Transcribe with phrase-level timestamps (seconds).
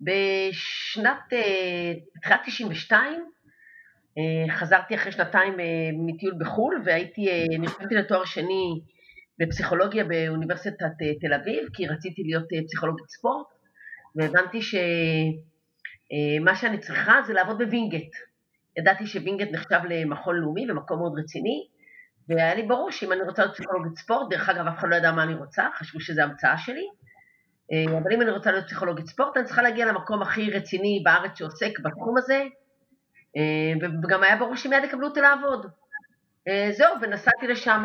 [0.00, 1.32] בשנת,
[2.22, 3.30] תחילת 92,
[4.50, 5.54] חזרתי אחרי שנתיים
[6.06, 7.26] מטיול בחו"ל והייתי,
[7.58, 8.80] נרשמתי לתואר שני
[9.38, 10.86] בפסיכולוגיה באוניברסיטת
[11.20, 13.46] תל אביב, כי רציתי להיות פסיכולוגית ספורט,
[14.16, 18.12] והבנתי שמה שאני צריכה זה לעבוד בווינגייט.
[18.78, 21.66] ידעתי שווינגייט נחשב למכון לאומי ומקום מאוד רציני,
[22.28, 25.12] והיה לי ברור שאם אני רוצה להיות פסיכולוגית ספורט, דרך אגב, אף אחד לא ידע
[25.12, 27.07] מה אני רוצה, חשבו שזו המצאה שלי, אה,
[27.72, 31.80] אבל אם אני רוצה להיות פסיכולוגית ספורט, אני צריכה להגיע למקום הכי רציני בארץ שעוסק
[31.84, 32.44] בתחום הזה,
[33.36, 35.66] אה, וגם היה ברור שמיד יקבלו אותי לעבוד.
[36.48, 37.84] אה, זהו, ונסעתי לשם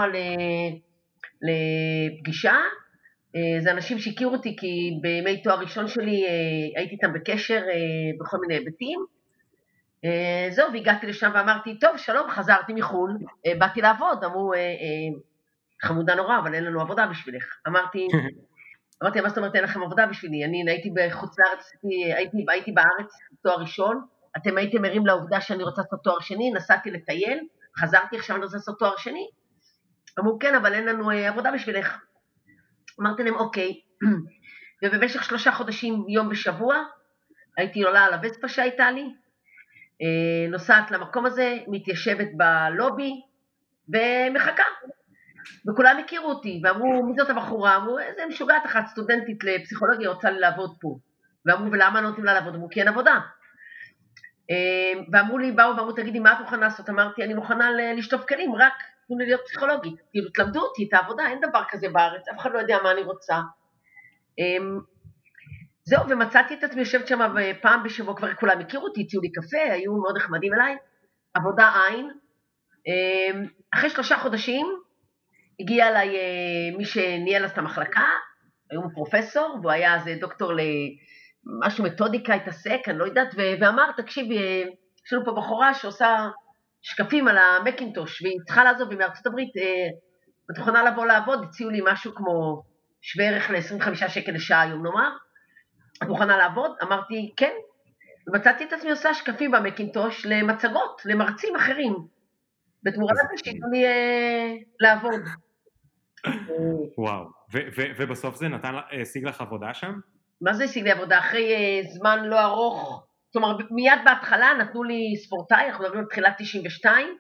[1.41, 2.55] לפגישה,
[3.59, 6.25] זה אנשים שהכירו אותי כי בימי תואר ראשון שלי
[6.75, 7.61] הייתי איתם בקשר
[8.19, 9.05] בכל מיני היבטים,
[10.05, 14.59] אה, זהו, והגעתי לשם ואמרתי, טוב, שלום, חזרתי מחו"ל, אה, באתי לעבוד, אמרו, אה,
[15.81, 17.45] חמודה נורא, אבל אין לנו עבודה בשבילך.
[17.67, 18.07] אמרתי,
[19.03, 20.45] אמרתי, מה זאת אומרת אין לכם עבודה בשבילי?
[20.45, 21.71] אני הייתי בחוץ לארץ,
[22.15, 24.05] הייתי, הייתי בארץ תואר ראשון,
[24.37, 27.39] אתם הייתם ערים לעובדה שאני רוצה לעשות תואר שני, נסעתי לטייל,
[27.79, 29.27] חזרתי עכשיו אני רוצה לעשות תואר שני.
[30.19, 31.97] אמרו, כן, אבל אין לנו עבודה בשבילך.
[33.01, 33.79] אמרתי להם, אוקיי.
[34.83, 36.75] ובמשך שלושה חודשים, יום בשבוע,
[37.57, 39.13] הייתי עולה על הווספה שהייתה לי,
[40.01, 43.21] אה, נוסעת למקום הזה, מתיישבת בלובי
[43.89, 44.63] ומחכה.
[45.69, 47.75] וכולם הכירו אותי, ואמרו, מי זאת הבחורה?
[47.75, 50.97] אמרו, איזה משוגעת אחת, סטודנטית לפסיכולוגיה, רוצה לי לעבוד פה.
[51.45, 52.55] ואמרו, ולמה לא נותנים לה לעבוד?
[52.55, 53.19] אמרו, כי אין עבודה.
[54.51, 56.89] אה, ואמרו לי, באו ואמרו, תגידי, מה את מוכנה לעשות?
[56.89, 58.73] אמרתי, אני מוכנה לשטוף כלים, רק
[59.07, 59.95] תנו לי להיות פסיכולוגית.
[60.11, 63.01] כאילו, תלמדו אותי את העבודה, אין דבר כזה בארץ, אף אחד לא יודע מה אני
[63.01, 63.35] רוצה.
[64.39, 64.65] אה,
[65.85, 67.19] זהו, ומצאתי את עצמי יושבת שם
[67.61, 70.77] פעם בשבוע, כבר כולם הכירו אותי, הציעו לי קפה, היו מאוד נחמדים אליי,
[71.33, 72.11] עבודה עין.
[72.87, 74.67] אמ, אחרי שלושה חודשים
[75.59, 78.09] הגיע אליי אה, מי שניהל אז את המחלקה,
[78.71, 84.37] היום הוא פרופסור, והוא היה אז דוקטור למשהו מתודיקה, התעסק, אני לא יודעת, ואמר, תקשיבי,
[84.37, 84.63] אה,
[85.05, 86.29] יש לנו פה בחורה שעושה
[86.81, 89.87] שקפים על המקינטוש, והיא צריכה לעזוב, היא מארצות הברית, אה,
[90.51, 92.63] את מוכנה לבוא לעבוד, הציעו לי משהו כמו
[93.01, 95.09] שווה ערך ל-25 שקל לשעה היום נאמר,
[96.03, 96.71] את מוכנה לעבוד?
[96.83, 97.53] אמרתי, כן.
[98.27, 101.95] ומצאתי את עצמי עושה שקפים במקינטוש למצגות, למרצים אחרים,
[102.83, 105.21] בתמורה לזה שייתנו לי אה, לעבוד.
[106.97, 107.25] וואו,
[107.97, 109.99] ובסוף זה נתן, השיג לך עבודה שם?
[110.41, 111.19] מה זה השיג לי עבודה?
[111.19, 116.33] אחרי אה, זמן לא ארוך, כלומר מיד בהתחלה נתנו לי ספורטאי, אנחנו מדברים על תחילת
[116.37, 117.17] 92,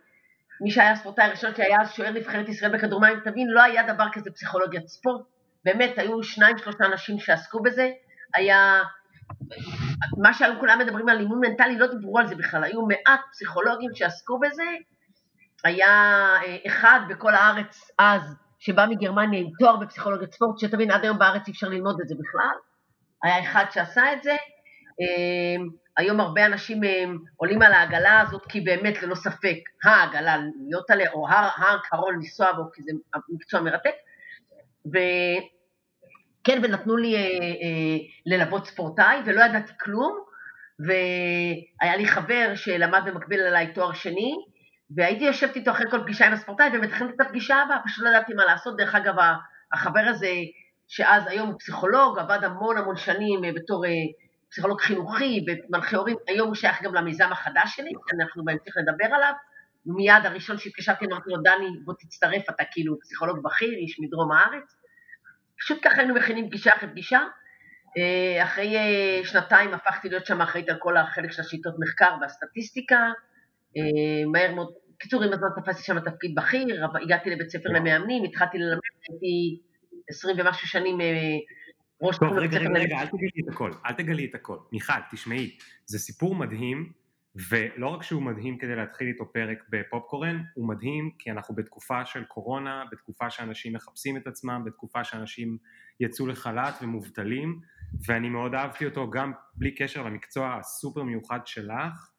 [0.61, 4.05] מי שהיה ספורטאי הראשון שלי היה אז שוער נבחרת ישראל בכדורמים, תבין, לא היה דבר
[4.13, 5.21] כזה פסיכולוגיית ספורט,
[5.65, 7.91] באמת היו שניים שלושה אנשים שעסקו בזה,
[8.33, 8.81] היה,
[10.17, 13.89] מה שהיום כולם מדברים על אימון מנטלי, לא דיברו על זה בכלל, היו מעט פסיכולוגים
[13.93, 14.63] שעסקו בזה,
[15.63, 15.87] היה
[16.45, 18.35] אה, אחד בכל הארץ אז,
[18.65, 22.15] שבא מגרמניה עם תואר בפסיכולוגיית ספורט, שתבין, עד היום בארץ אי אפשר ללמוד את זה
[22.19, 22.55] בכלל,
[23.23, 24.31] היה אחד שעשה את זה,
[25.01, 25.63] אה,
[25.97, 27.03] היום הרבה אנשים אה,
[27.35, 30.37] עולים על העגלה הזאת כי באמת ללא ספק העגלה
[30.67, 32.91] להיות עליה או הר קרון לנסוע בו כי זה
[33.29, 33.95] מקצוע מרתק.
[36.43, 40.23] כן, ונתנו לי אה, אה, ללוות ספורטאי, ולא ידעתי כלום,
[40.79, 44.35] והיה לי חבר שלמד במקביל אליי תואר שני,
[44.95, 48.33] והייתי יושבת איתו אחרי כל פגישה עם הספורטאי ומתכנת את הפגישה הבאה, פשוט לא ידעתי
[48.33, 48.77] מה לעשות.
[48.77, 49.13] דרך אגב,
[49.73, 50.31] החבר הזה,
[50.87, 53.91] שאז היום הוא פסיכולוג, עבד המון המון שנים אה, בתור אה,
[54.51, 59.33] פסיכולוג חינוכי ומנחה הורים, היום הוא שייך גם למיזם החדש שלי, אנחנו בהמשך נדבר עליו.
[59.85, 64.75] מיד הראשון שהתקשרתי אמרתי לו, דני, בוא תצטרף, אתה כאילו פסיכולוג בכיר, איש מדרום הארץ.
[65.59, 67.19] פשוט ככה היינו מכינים פגישה אחרי פגישה.
[67.97, 68.75] אה, אחרי
[69.23, 73.11] שנתיים הפכתי להיות שם אחראית על כל החלק של השיטות מחקר והסטטיסטיקה.
[74.31, 78.79] מהר מאוד, קיצור, עם הזמן תפסתי שם תפקיד בכיר, הגעתי לבית ספר למאמנים, התחלתי ללמד,
[79.09, 79.61] הייתי
[80.09, 80.97] עשרים ומשהו שנים
[82.01, 82.85] ראש תחום בבית ספר למאמנים.
[82.85, 84.57] רגע, רגע, אל תגלי את הכל, אל תגלי את הכל.
[84.71, 87.03] מיכל, תשמעי, זה סיפור מדהים.
[87.49, 92.23] ולא רק שהוא מדהים כדי להתחיל איתו פרק בפופקורן, הוא מדהים כי אנחנו בתקופה של
[92.23, 95.57] קורונה, בתקופה שאנשים מחפשים את עצמם, בתקופה שאנשים
[95.99, 97.59] יצאו לחל"ת ומובטלים,
[98.07, 102.09] ואני מאוד אהבתי אותו גם בלי קשר למקצוע הסופר מיוחד שלך,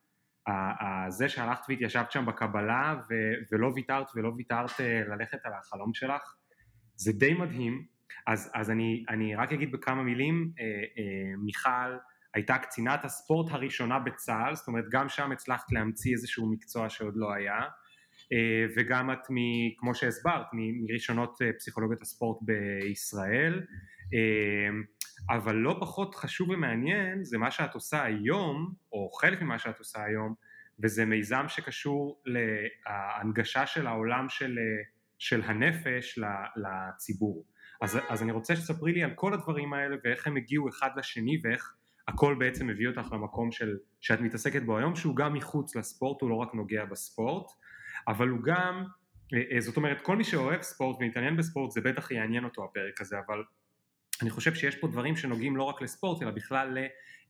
[1.08, 6.34] זה שהלכת והתיישבת שם בקבלה ו- ולא ויתרת ולא ויתרת אה, ללכת על החלום שלך,
[6.96, 7.84] זה די מדהים.
[8.26, 11.96] אז, אז אני, אני רק אגיד בכמה מילים, אה, אה, מיכל,
[12.34, 17.32] הייתה קצינת הספורט הראשונה בצה"ל, זאת אומרת גם שם הצלחת להמציא איזשהו מקצוע שעוד לא
[17.32, 17.60] היה,
[18.32, 19.36] אה, וגם את, מ,
[19.78, 23.66] כמו שהסברת, מראשונות אה, פסיכולוגיות הספורט בישראל,
[24.14, 24.68] אה,
[25.30, 30.04] אבל לא פחות חשוב ומעניין זה מה שאת עושה היום, או חלק ממה שאת עושה
[30.04, 30.34] היום,
[30.82, 34.58] וזה מיזם שקשור להנגשה של העולם של,
[35.18, 36.18] של הנפש
[36.56, 37.44] לציבור.
[37.80, 41.40] אז, אז אני רוצה שתספרי לי על כל הדברים האלה ואיך הם הגיעו אחד לשני
[41.44, 41.74] ואיך
[42.08, 46.30] הכל בעצם מביא אותך למקום של, שאת מתעסקת בו היום, שהוא גם מחוץ לספורט, הוא
[46.30, 47.46] לא רק נוגע בספורט,
[48.08, 48.84] אבל הוא גם,
[49.34, 53.16] אה, זאת אומרת, כל מי שאוהב ספורט ומתעניין בספורט, זה בטח יעניין אותו הפרק הזה,
[53.26, 53.44] אבל
[54.22, 56.78] אני חושב שיש פה דברים שנוגעים לא רק לספורט, אלא בכלל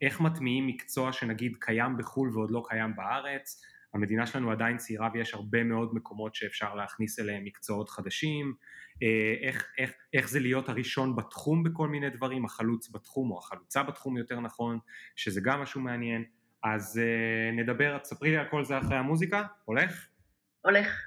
[0.00, 3.62] לאיך מטמיעים מקצוע שנגיד קיים בחו"ל ועוד לא קיים בארץ,
[3.94, 8.54] המדינה שלנו עדיין צעירה ויש הרבה מאוד מקומות שאפשר להכניס אליהם מקצועות חדשים,
[9.02, 13.82] אה, איך, איך, איך זה להיות הראשון בתחום בכל מיני דברים, החלוץ בתחום או החלוצה
[13.82, 14.78] בתחום יותר נכון,
[15.16, 16.24] שזה גם משהו מעניין.
[16.64, 20.06] אז uh, נדבר, תספרי לי על כל זה אחרי המוזיקה, הולך?
[20.64, 21.06] הולך.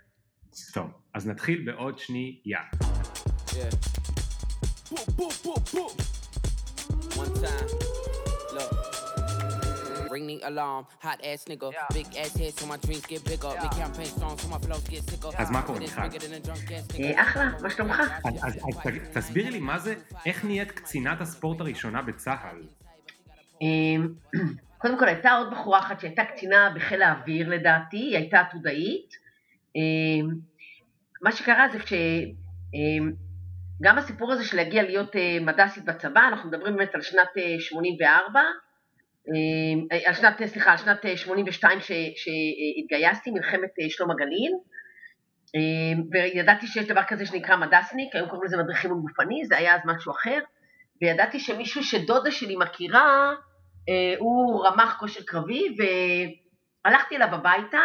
[0.73, 2.59] טוב, אז נתחיל בעוד שנייה.
[3.49, 4.06] Yeah.
[4.89, 5.03] One
[7.43, 7.67] time,
[8.53, 8.71] look.
[10.09, 10.85] ring the alarm.
[10.99, 11.87] Hot ass nigga, yeah.
[11.93, 13.51] big ass head so my dreams get bigger.
[13.53, 13.63] Yeah.
[13.63, 15.31] Big campaign strong so my flows get sicker.
[15.37, 16.01] אז מה קורה, מיכל?
[17.15, 18.01] אחלה, מה שלומך?
[18.41, 18.59] אז
[19.13, 19.95] תסבירי לי מה זה,
[20.25, 22.63] איך נהיית קצינת הספורט הראשונה בצה"ל?
[23.61, 24.07] אמ,
[24.81, 29.13] קודם כל הייתה עוד בחורה אחת שהייתה קצינה בחיל האוויר לדעתי, היא הייתה עתודאית.
[29.75, 30.29] אמ,
[31.21, 33.26] מה שקרה זה שגם
[33.85, 37.29] אמ, הסיפור הזה של להגיע להיות אה, מדסית בצבא, אנחנו מדברים באמת על שנת
[37.59, 38.43] 84, אה,
[39.91, 44.51] אה, על שנת, סליחה, על שנת 82 ש, שהתגייסתי, מלחמת שלום הגליל,
[46.11, 50.11] וידעתי שיש דבר כזה שנקרא מדסניק, היום קוראים לזה מדריכים גופני, זה היה אז משהו
[50.11, 50.39] אחר,
[51.01, 53.33] וידעתי שמישהו שדודה שלי מכירה,
[54.19, 57.81] הוא רמ"ח כושר קרבי, והלכתי אליו הביתה,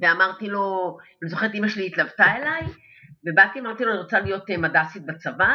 [0.00, 2.62] ואמרתי לו, אני זוכרת אמא שלי התלוותה אליי,
[3.26, 5.54] ובאתי, אמרתי לו, אני רוצה להיות מדסית בצבא,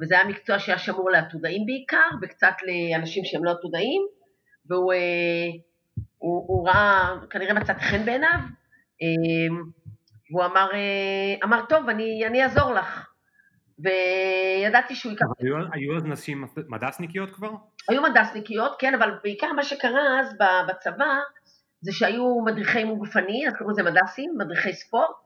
[0.00, 4.02] וזה היה מקצוע שהיה שמור לעתודאים בעיקר, וקצת לאנשים שהם לא עתודאים,
[4.70, 4.98] והוא אה,
[6.18, 8.38] הוא, הוא ראה, כנראה מצא חן בעיניו,
[9.02, 9.56] אה,
[10.30, 13.08] והוא אמר, אה, אמר טוב, אני, אני אעזור לך.
[13.78, 15.26] וידעתי שהוא ייקח...
[15.38, 17.50] היו, היו אז נשים מדסניקיות כבר?
[17.88, 20.36] היו מדסניקיות, כן, אבל בעיקר מה שקרה אז
[20.68, 21.18] בצבא,
[21.80, 25.16] זה שהיו מדריכי אימון גופני, אז קראו לזה מדסים, מדריכי ספורט,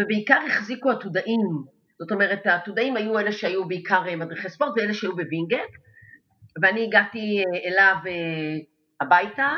[0.00, 1.40] ובעיקר החזיקו עתודאים.
[1.98, 5.70] זאת אומרת, העתודאים היו אלה שהיו בעיקר מדריכי ספורט ואלה שהיו בווינגייט,
[6.62, 7.96] ואני הגעתי אליו
[9.00, 9.48] הביתה,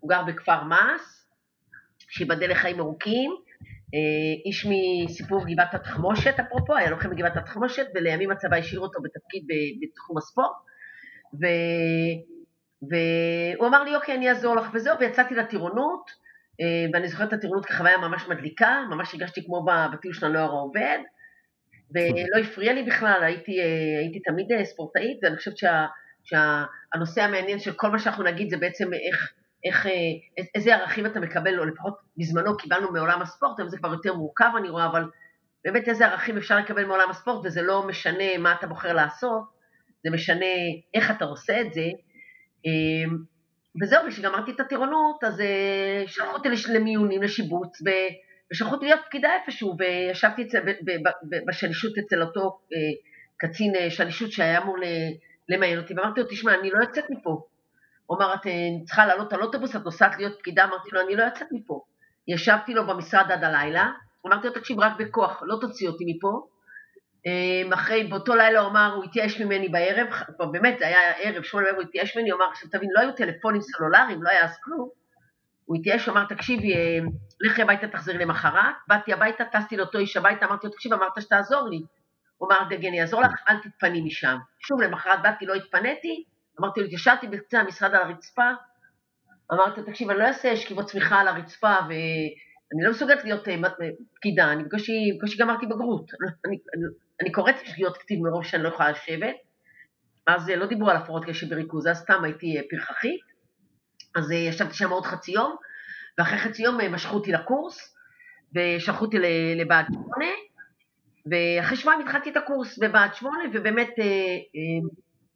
[0.00, 1.26] הוא גר בכפר מע״ש,
[1.98, 3.30] שיבדל לחיים ארוכים,
[3.94, 9.46] אה, איש מסיפור גבעת התחמושת אפרופו, היה לוחם בגבעת התחמושת, ולימים הצבא השאיר אותו בתפקיד
[9.82, 10.56] בתחום הספורט,
[11.34, 11.46] ו...
[12.82, 16.25] והוא אמר לי, אוקיי, אני אעזור לך וזהו, ויצאתי לטירונות, אה,
[16.92, 20.98] ואני זוכרת את הטירונות כחוויה ממש מדליקה, ממש הרגשתי כמו בטיול של הנוער העובד,
[21.90, 25.86] ולא הפריע לי בכלל, הייתי, אה, הייתי תמיד ספורטאית, ואני חושבת שה...
[26.24, 29.32] שהנושא המעניין של כל מה שאנחנו נגיד זה בעצם איך,
[29.64, 29.92] איך, אה,
[30.54, 34.50] איזה ערכים אתה מקבל, או לפחות בזמנו קיבלנו מעולם הספורט, היום זה כבר יותר מורכב
[34.58, 35.04] אני רואה, אבל
[35.64, 39.42] באמת איזה ערכים אפשר לקבל מעולם הספורט, וזה לא משנה מה אתה בוחר לעשות,
[40.04, 40.46] זה משנה
[40.94, 41.84] איך אתה עושה את זה.
[43.80, 47.82] וזהו, כשגמרתי את הטירונות, אז אה, שלחו אותי למיונים, לשיבוץ,
[48.52, 50.48] ושלחו אותי להיות פקידה איפשהו, וישבתי
[51.48, 52.78] בשלישות אצל אותו אה,
[53.36, 54.76] קצין שלישות שהיה אמור
[55.48, 57.42] למיין אותי, ואמרתי לו, תשמע, אני לא יוצאת מפה.
[58.06, 58.52] הוא אמר, את אה,
[58.84, 60.64] צריכה לעלות על אוטובוס, את נוסעת להיות פקידה?
[60.64, 61.80] אמרתי לו, אני לא יוצאת מפה.
[62.28, 63.92] ישבתי לו במשרד עד הלילה,
[64.26, 66.46] אמרתי לו, תקשיב, רק בכוח, לא תוציא אותי מפה.
[67.26, 70.06] אה, אחרי, באותו לילה הוא אמר, הוא התייאש ממני בערב,
[70.36, 73.00] כבר באמת, זה היה ערב, שמונה בערב, הוא התייאש ממני, הוא אמר, עכשיו תבין, לא
[73.00, 74.88] היו טלפונים סלולריים, לא היה אז כלום.
[75.64, 76.98] הוא התייאש, הוא אמר, תקשיבי, אה,
[77.40, 78.74] לכי הביתה, תחזרי למחרת.
[78.88, 81.82] באתי הביתה, טסתי לאותו איש הביתה, אמרתי לו, תקשיב, אמרת שתעזור לי.
[82.38, 84.36] הוא אמר, דגן יעזור לך, אל תתפני משם.
[84.58, 86.24] שוב, למחרת באתי, לא התפניתי,
[86.60, 88.50] אמרתי לו, התיישבתי בקצה המשרד על הרצפה,
[89.52, 93.54] אמרתי לו, תקשיב, אני לא אעשה שכיבות צמיחה על הרצפה, ואני לא מסוגלת להיות אה,
[94.16, 96.10] פקידה, אני בקושי גמרתי בגרות.
[96.46, 96.84] אני, אני,
[97.20, 99.36] אני קוראת שגיאות כתיב מרוב שאני לא יכולה לשבת,
[100.26, 103.20] אז אה, לא דיברו על הפרעות קשב וריכוז, אז סתם הייתי פרחחית,
[104.16, 105.56] אז ישבתי שם עוד חצי יום,
[106.18, 107.96] ואחרי חצי יום משכו אותי לקורס,
[108.54, 109.18] ושלחו אותי
[109.56, 110.26] לבה"ד 8,
[111.26, 114.88] ואחרי שבועיים התחלתי את הקורס בבה"ד 8, ובאמת, אה, אה,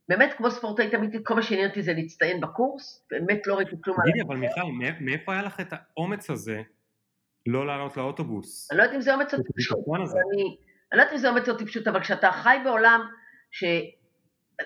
[0.08, 3.96] באמת כמו ספורטאי תמיד כל מה שעניין אותי זה להצטיין בקורס, באמת לא ראיתי כלום.
[4.02, 4.60] תגידי, אבל מיכל,
[5.00, 6.62] מאיפה היה לך את האומץ הזה
[7.46, 8.70] לא לעלות לאוטובוס?
[8.70, 9.78] אני לא יודעת אם זה אומץ או טיפשות,
[10.92, 13.09] אני לא יודעת אם זה אומץ או טיפשות, אבל כשאתה חי בעולם
[13.50, 13.64] ש...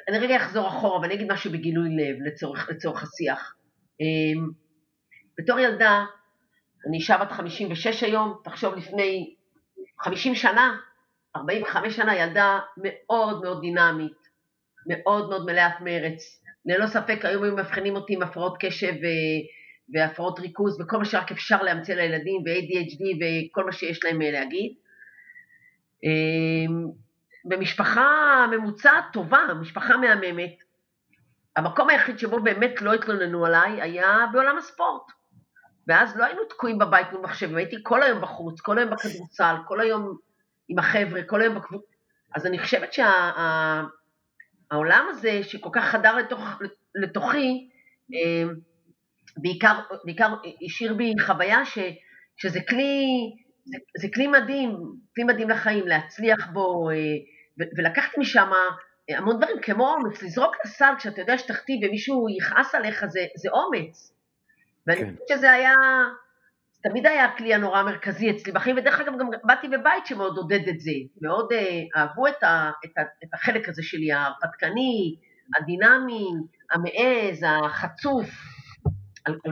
[0.08, 3.54] אני רגע אחזור אחורה ואני אגיד משהו בגילוי לב לצורך, לצורך השיח.
[4.00, 4.50] אמ,
[5.38, 6.04] בתור ילדה,
[6.88, 9.34] אני אישה בת 56 היום, תחשוב לפני
[10.00, 10.76] 50 שנה,
[11.36, 14.28] 45 שנה ילדה מאוד מאוד דינמית,
[14.86, 16.40] מאוד מאוד מלאת מרץ.
[16.66, 19.06] ללא ספק היום היו מבחינים אותי עם הפרעות קשב ו...
[19.94, 24.74] והפרעות ריכוז וכל מה שרק אפשר להמציא לילדים ו-ADHD וכל מה שיש להם להגיד.
[26.04, 26.86] אמ,
[27.44, 30.54] במשפחה ממוצעת טובה, משפחה מהממת,
[31.56, 35.02] המקום היחיד שבו באמת לא התלוננו עליי היה בעולם הספורט.
[35.86, 39.80] ואז לא היינו תקועים בבית מול מחשבים, הייתי כל היום בחוץ, כל היום בכדורסל, כל
[39.80, 40.16] היום
[40.68, 41.94] עם החבר'ה, כל היום בקבוצה.
[42.34, 43.86] אז אני חושבת שהעולם
[45.06, 46.40] שה, הזה, שכל כך חדר לתוך,
[46.94, 47.68] לתוכי,
[48.14, 48.44] אה,
[49.36, 50.34] בעיקר, בעיקר
[50.66, 51.78] השאיר בי חוויה ש,
[52.36, 53.06] שזה כלי,
[53.64, 54.76] זה, זה כלי מדהים,
[55.14, 56.94] כלי מדהים לחיים, להצליח בו, אה,
[57.76, 58.50] ולקחתי משם
[59.08, 64.14] המון דברים, כמו אומץ, לזרוק לסל כשאתה יודע שתחתיב ומישהו יכעס עליך, זה, זה אומץ.
[64.86, 65.10] ואני כן.
[65.10, 65.74] חושבת שזה היה,
[66.72, 70.68] זה תמיד היה הכלי הנורא המרכזי אצלי בחיים, ודרך אגב גם באתי בבית שמאוד עודד
[70.68, 70.90] את זה,
[71.20, 75.16] מאוד uh, אהבו את, ה, את, ה, את החלק הזה שלי, ההרפתקני,
[75.56, 76.26] הדינמי,
[76.72, 78.26] המעז, החצוף.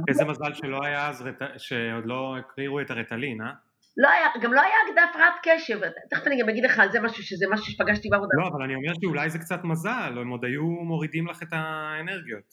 [0.08, 1.24] איזה מזל שלא היה אז,
[1.58, 3.52] שעוד לא הקרירו את הרטלין, אה?
[3.96, 5.80] לא היה, גם לא היה אגדה הפרעת קשב,
[6.10, 8.30] תכף אני גם אגיד לך על זה משהו, שזה משהו שפגשתי בעבודה.
[8.38, 12.44] לא, אבל אני אומר שאולי זה קצת מזל, הם עוד היו מורידים לך את האנרגיות.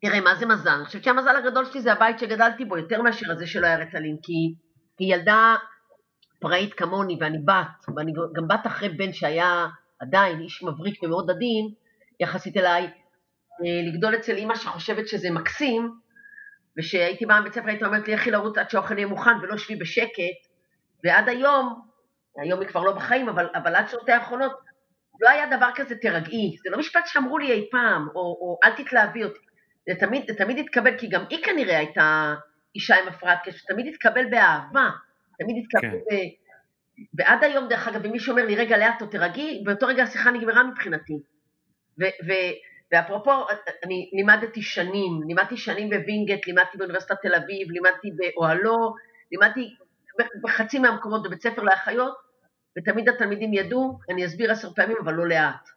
[0.00, 0.70] תראה, מה זה מזל?
[0.70, 4.16] אני חושבת שהמזל הגדול שלי זה הבית שגדלתי בו, יותר מאשר הזה שלא היה רטלין,
[4.22, 4.54] כי
[4.98, 5.56] היא ילדה
[6.40, 9.66] פראית כמוני, ואני בת, ואני גם בת אחרי בן שהיה
[10.00, 11.68] עדיין איש מבריק ומאוד עדין,
[12.20, 15.90] יחסית אליי, אה, לגדול אצל אימא שחושבת שזה מקסים,
[16.78, 19.76] ושהייתי באה מבית ספר הייתי אומרת לי לכי לרוץ עד שהאוכל יהיה מוכן ולא שבי
[19.76, 20.46] בשקט,
[21.04, 21.82] ועד היום,
[22.42, 24.52] היום היא כבר לא בחיים, אבל, אבל עד שעות האחרונות,
[25.20, 28.70] לא היה דבר כזה תרגעי, זה לא משפט שאמרו לי אי פעם, או, או אל
[28.70, 29.38] תתלהבי אותי,
[29.88, 32.34] זה תמיד, זה תמיד התקבל, כי גם היא כנראה הייתה
[32.74, 34.90] אישה עם הפרעת קשב, תמיד התקבל באהבה,
[35.38, 36.16] תמיד התקבל כן.
[36.16, 36.20] ב...
[37.18, 40.64] ועד היום, דרך אגב, אם מישהו אומר לי, רגע, לאט, תירגעי, באותו רגע השיחה נגמרה
[40.64, 41.14] מבחינתי.
[42.00, 42.52] ו- ו-
[42.92, 43.46] ואפרופו,
[43.84, 48.94] אני לימדתי שנים, לימדתי שנים בווינגייט, לימדתי באוניברסיטת תל אביב, לימדתי באוהלו,
[49.32, 49.74] לימדתי
[50.42, 52.14] בחצי מהמקומות בבית ספר לאחיות,
[52.78, 55.68] ותמיד התלמידים ידעו, אני אסביר עשר פעמים, אבל לא לאט.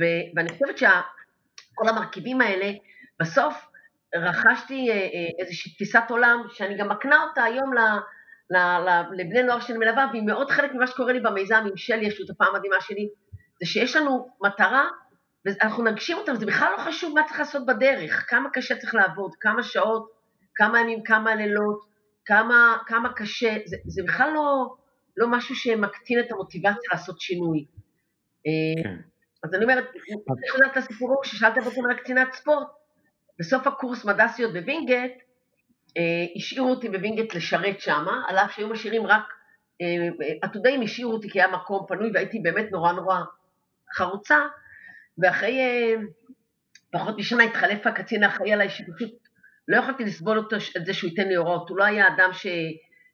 [0.00, 2.72] ו- ואני חושבת שכל המרכיבים האלה,
[3.20, 3.66] בסוף
[4.14, 7.78] רכשתי אה, אה, איזושהי תפיסת עולם, שאני גם מקנה אותה היום ל...
[9.12, 13.08] לבני נוער שאני מלווה, והיא מאוד חלק ממה שקורה לי במיזם שלי, השותפה המדהימה שלי,
[13.60, 14.88] זה שיש לנו מטרה
[15.44, 19.34] ואנחנו נגשים אותה, זה בכלל לא חשוב מה צריך לעשות בדרך, כמה קשה צריך לעבוד,
[19.40, 20.10] כמה שעות,
[20.54, 21.80] כמה ימים, כמה לילות,
[22.24, 24.74] כמה, כמה קשה, זה, זה בכלל לא,
[25.16, 27.64] לא משהו שמקטין את המוטיבציה לעשות שינוי.
[28.46, 28.96] אה, כן.
[29.44, 32.68] אז אני אומרת, אני חוזרת לסיפור ההוא ששאלת אותי על קצינת ספורט,
[33.38, 35.12] בסוף הקורס מדסיות בווינגייט,
[35.96, 36.02] אה,
[36.36, 39.22] השאירו אותי בווינגייט לשרת שמה, על אף שהיו משאירים רק,
[39.82, 43.20] אה, עתודאים השאירו אותי כי היה מקום פנוי והייתי באמת נורא נורא
[43.96, 44.38] חרוצה,
[45.18, 45.94] ואחרי אה,
[46.92, 49.10] פחות משנה התחלף הקצין האחראי עליי, שפשוט
[49.68, 52.46] לא יכולתי לסבול אותו, את זה שהוא ייתן לי הוראות, הוא לא היה אדם ש,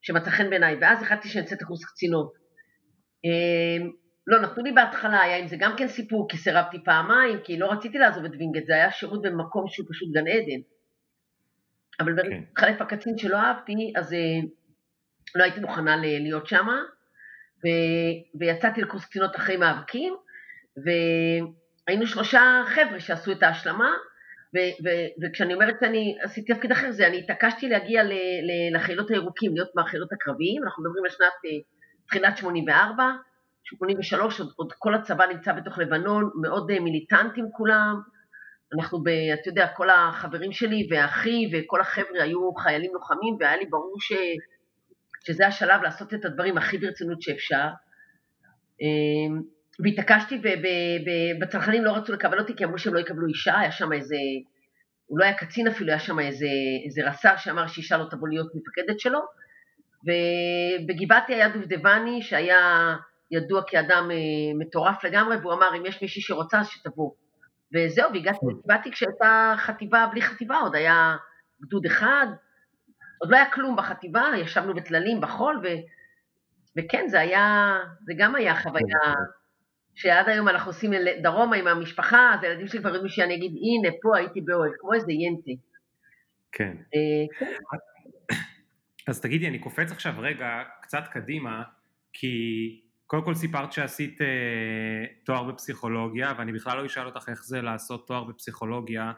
[0.02, 2.33] שמצא חן בעיניי, ואז החלטתי שאני אצא את הקורס קצינות.
[3.25, 3.87] אה,
[4.26, 7.73] לא, נתנו לי בהתחלה, היה עם זה גם כן סיפור, כי סירבתי פעמיים, כי לא
[7.73, 10.61] רציתי לעזוב את וינגייט, זה היה שירות במקום שהוא פשוט גן עדן.
[12.00, 12.30] אבל כן.
[12.30, 14.19] שהתחלף הקצין שלא אהבתי, אז אה,
[15.35, 16.66] לא הייתי מוכנה להיות שם,
[18.35, 20.14] ויצאתי לקורס קצינות אחרי מאבקים,
[21.90, 23.90] היינו שלושה חבר'ה שעשו את ההשלמה,
[24.54, 28.02] ו- ו- וכשאני אומרת שאני עשיתי תפקיד אחר, זה אני התעקשתי להגיע
[28.75, 31.50] לחילות הירוקים, להיות מהחילות הקרביים, אנחנו מדברים על שנת אה,
[32.06, 33.04] תחילת 84,
[33.64, 38.00] 83, עוד, עוד כל הצבא נמצא בתוך לבנון, מאוד אה, מיליטנטים כולם,
[38.78, 43.66] אנחנו, ב, אתה יודע, כל החברים שלי ואחי וכל החבר'ה היו חיילים לוחמים, והיה לי
[43.66, 44.12] ברור ש,
[45.26, 47.68] שזה השלב לעשות את הדברים הכי ברצינות שאפשר.
[49.82, 50.42] והתעקשתי,
[51.37, 54.16] ובצנחנים לא רצו לקבל אותי כי אמרו שהם לא יקבלו אישה, היה שם איזה,
[55.06, 56.46] הוא לא היה קצין אפילו, היה שם איזה,
[56.87, 59.20] איזה רס"ר שאמר שאישה לא תבוא להיות מפקדת שלו,
[60.04, 62.94] ובגבעתי היה דובדבני שהיה
[63.30, 64.16] ידוע כאדם אה,
[64.58, 67.10] מטורף לגמרי, והוא אמר אם יש מישהי שרוצה אז שתבוא.
[67.75, 71.16] וזהו, והגעתי לגבעתי כשהייתה חטיבה בלי חטיבה, עוד היה
[71.62, 72.26] גדוד אחד,
[73.18, 75.66] עוד לא היה כלום בחטיבה, ישבנו בטללים בחול, ו...
[76.78, 79.14] וכן, זה היה, זה גם היה חוויה
[79.94, 80.90] שעד היום אנחנו עושים
[81.23, 84.94] דרומה עם המשפחה, אז הילדים שלי כבר יודעים שאני אגיד, הנה, פה הייתי באוהל, כמו
[84.94, 85.50] איזה ינטה.
[86.52, 86.76] כן.
[86.94, 87.56] אה.
[89.09, 91.62] אז תגידי, אני קופץ עכשיו רגע קצת קדימה,
[92.12, 92.30] כי
[93.06, 94.26] קודם כל סיפרת שעשית אה,
[95.25, 99.12] תואר בפסיכולוגיה, ואני בכלל לא אשאל אותך איך זה לעשות תואר בפסיכולוגיה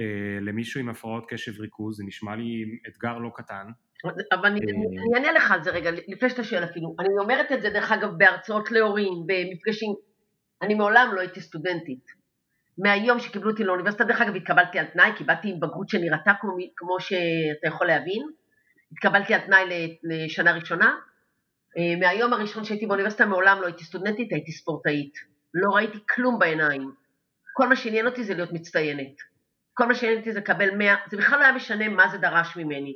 [0.00, 0.04] אה,
[0.40, 3.66] למישהו עם הפרעות קשב ריכוז, זה נשמע לי אתגר לא קטן.
[4.32, 6.94] אבל אני אה, אענה לך על זה רגע, לפני שאתה שואל אפילו.
[7.00, 9.94] אני אומרת את זה דרך אגב בהרצאות להורים, במפגשים,
[10.62, 12.18] אני מעולם לא הייתי סטודנטית.
[12.78, 16.56] מהיום שקיבלו אותי לאוניברסיטה, דרך אגב התקבלתי על תנאי, כי באתי עם בגרות שנראתה כמו,
[16.76, 18.22] כמו שאתה יכול להבין,
[18.92, 20.94] התקבלתי על תנאי לשנה ראשונה.
[21.78, 25.14] אה, מהיום הראשון שהייתי באוניברסיטה מעולם לא הייתי סטודנטית, הייתי ספורטאית.
[25.54, 26.92] לא ראיתי כלום בעיניים.
[27.52, 29.16] כל מה שעניין אותי זה להיות מצטיינת.
[29.74, 32.56] כל מה שעניין אותי זה לקבל 100, זה בכלל לא היה משנה מה זה דרש
[32.56, 32.94] ממני.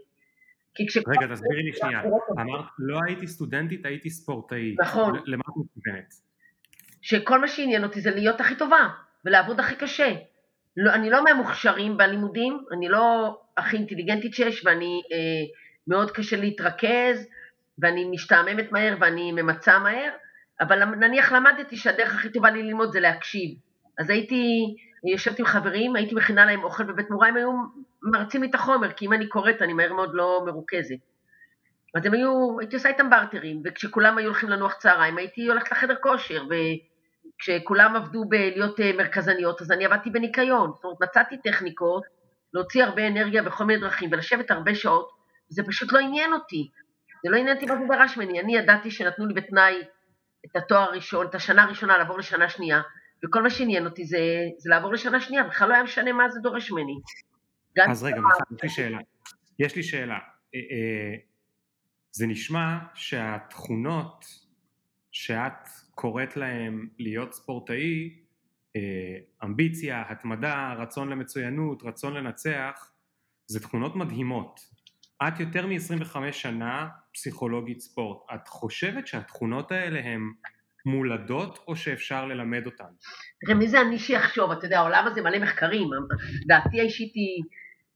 [0.75, 0.97] כי כש...
[0.97, 2.00] רגע, תסבירי לי שנייה.
[2.40, 4.81] אמרת, לא הייתי סטודנטית, הייתי ספורטאית.
[4.81, 5.14] נכון.
[5.26, 6.14] למה את מתכוונת?
[7.02, 8.88] שכל מה שעניין אותי זה להיות הכי טובה,
[9.25, 10.12] ולעבוד הכי קשה.
[10.76, 15.18] לא, אני לא מהמוכשרים בלימודים, אני לא הכי אינטליגנטית שיש, ואני, אה,
[15.87, 17.28] מאוד קשה להתרכז,
[17.78, 20.11] ואני משתעממת מהר ואני ממצה מהר,
[20.61, 23.50] אבל נניח למדתי שהדרך הכי טובה לי ללמוד זה להקשיב.
[23.99, 24.75] אז הייתי,
[25.12, 27.52] יושבת עם חברים, הייתי מכינה להם אוכל בבית מורה, הם היו
[28.02, 30.97] מרצים לי את החומר, כי אם אני קוראת אני מהר מאוד לא מרוכזת.
[31.94, 35.94] אז הם היו, הייתי עושה איתם בארטרים, וכשכולם היו הולכים לנוח צהריים, הייתי הולכת לחדר
[36.02, 36.42] כושר,
[37.37, 40.71] וכשכולם עבדו בלהיות אה, מרכזניות, אז אני עבדתי בניקיון.
[40.75, 42.03] זאת אומרת, מצאתי טכניקות
[42.55, 45.09] להוציא הרבה אנרגיה בכל מיני דרכים, ולשבת הרבה שעות,
[45.49, 46.71] זה פשוט לא עניין אותי.
[47.25, 48.41] זה לא עניין אותי מה זה דרש ממני.
[48.41, 49.83] אני ידעתי שנתנו לי בתנאי
[50.47, 52.81] את התואר הראשון, את השנה הראשונה לעבור לשנה שנייה,
[53.25, 54.19] וכל מה שעניין אותי זה,
[54.59, 57.01] זה לעבור לשנה שנייה, בכלל לא היה משנה מה זה דורש ממני.
[57.91, 58.17] אז רגע,
[58.53, 58.99] יש לי שאלה.
[59.59, 60.15] יש לי שאלה.
[60.15, 61.17] אה, אה,
[62.11, 64.25] זה נשמע שהתכונות
[65.11, 65.69] שאת
[66.02, 68.11] קוראת להן להיות ספורטאי,
[68.76, 68.80] אה,
[69.44, 72.90] אמביציה, התמדה, רצון למצוינות, רצון לנצח,
[73.47, 74.61] זה תכונות מדהימות.
[75.28, 78.18] את יותר מ-25 שנה פסיכולוגית ספורט.
[78.35, 80.21] את חושבת שהתכונות האלה הן
[80.87, 82.92] מולדות או שאפשר ללמד אותן?
[83.40, 84.50] תראה, מי זה אני שיחשוב?
[84.50, 85.88] אתה יודע, העולם הזה מלא מחקרים.
[86.47, 87.42] דעתי האישית היא,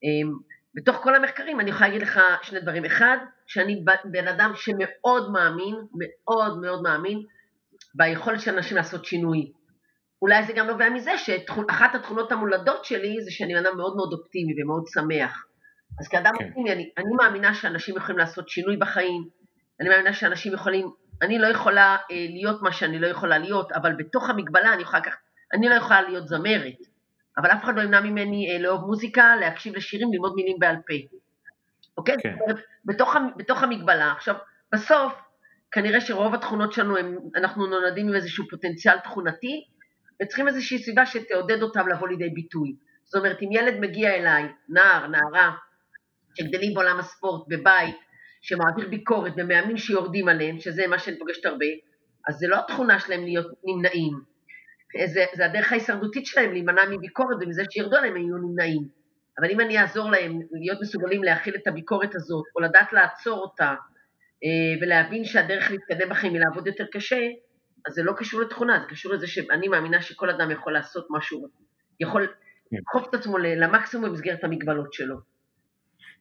[0.03, 0.33] אמ,
[0.75, 2.85] בתוך כל המחקרים אני יכולה להגיד לך שני דברים.
[2.85, 7.23] אחד, שאני בן אדם שמאוד מאמין, מאוד מאוד מאמין,
[7.97, 9.53] ביכולת של אנשים לעשות שינוי.
[10.23, 14.63] אולי זה גם נובע מזה שאחת התכונות המולדות שלי זה שאני אדם מאוד מאוד אופטימי
[14.63, 15.47] ומאוד שמח.
[16.01, 16.45] אז כאדם כן.
[16.45, 19.29] אופטימי, אני, אני מאמינה שאנשים יכולים לעשות שינוי בחיים,
[19.81, 20.91] אני מאמינה שאנשים יכולים,
[21.23, 24.99] אני לא יכולה אה, להיות מה שאני לא יכולה להיות, אבל בתוך המגבלה אני יכולה
[24.99, 25.19] לקחת,
[25.53, 26.79] אני לא יכולה להיות זמרת,
[27.39, 30.95] אבל אף אחד לא ימנע ממני אה, לאהוב מוזיקה, להקשיב לשירים, ללמוד מילים בעל פה.
[31.99, 32.17] אוקיי?
[32.23, 32.33] כן.
[32.33, 34.13] זאת אומרת, בתוך, בתוך המגבלה.
[34.13, 34.35] עכשיו,
[34.73, 35.13] בסוף,
[35.73, 39.65] כנראה שרוב התכונות שלנו, הם, אנחנו נולדים עם איזשהו פוטנציאל תכונתי,
[40.23, 42.77] וצריכים איזושהי סביבה שתעודד אותם לבוא לידי ביטוי.
[43.05, 45.53] זאת אומרת, אם ילד מגיע אליי, נער, נערה,
[46.39, 47.97] שגדלים בעולם הספורט בבית,
[48.41, 51.67] שמעביר ביקורת ומאמין שיורדים עליהם, שזה מה שאני פוגשת הרבה,
[52.29, 54.13] אז זה לא התכונה שלהם להיות נמנעים.
[55.07, 58.89] זה, זה הדרך ההישרדותית שלהם להימנע מביקורת ומזה שירדו עליהם הם יהיו נמנעים.
[59.39, 63.75] אבל אם אני אעזור להם להיות מסוגלים להכיל את הביקורת הזאת, או לדעת לעצור אותה,
[64.81, 67.29] ולהבין שהדרך להתקדם בחיים היא לעבוד יותר קשה,
[67.87, 71.49] אז זה לא קשור לתכונה, זה קשור לזה שאני מאמינה שכל אדם יכול לעשות משהו,
[72.01, 72.77] יכול כן.
[72.77, 75.17] לדחוף את עצמו למקסימום במסגרת המגבלות שלו.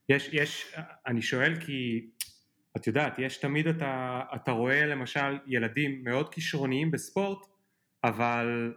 [0.09, 0.75] יש, יש,
[1.07, 2.07] אני שואל כי
[2.77, 7.45] את יודעת, יש תמיד אתה, אתה רואה למשל ילדים מאוד כישרוניים בספורט,
[8.03, 8.73] אבל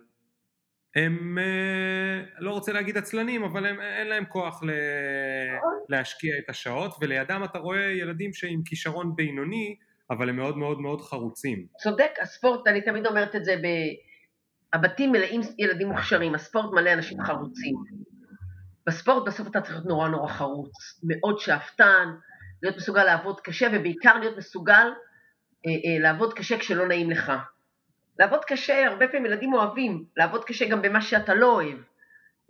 [0.98, 4.70] הם, אה, לא רוצה להגיד עצלנים, אבל הם, אין להם כוח ל,
[5.88, 9.76] להשקיע את השעות, ולידם אתה רואה ילדים שעם כישרון בינוני,
[10.10, 11.66] אבל הם מאוד מאוד מאוד חרוצים.
[11.82, 13.66] צודק, הספורט, אני תמיד אומרת את זה, ב...
[14.72, 17.74] הבתים מלאים ילדים מוכשרים, הספורט מלא אנשים חרוצים.
[18.86, 22.08] בספורט בסוף אתה צריך להיות נורא נורא חרוץ, מאוד שאפתן,
[22.62, 24.88] להיות מסוגל לעבוד קשה, ובעיקר להיות מסוגל
[25.66, 27.32] אה, אה, לעבוד קשה כשלא נעים לך.
[28.18, 31.78] לעבוד קשה, הרבה פעמים ילדים אוהבים, לעבוד קשה גם במה שאתה לא אוהב,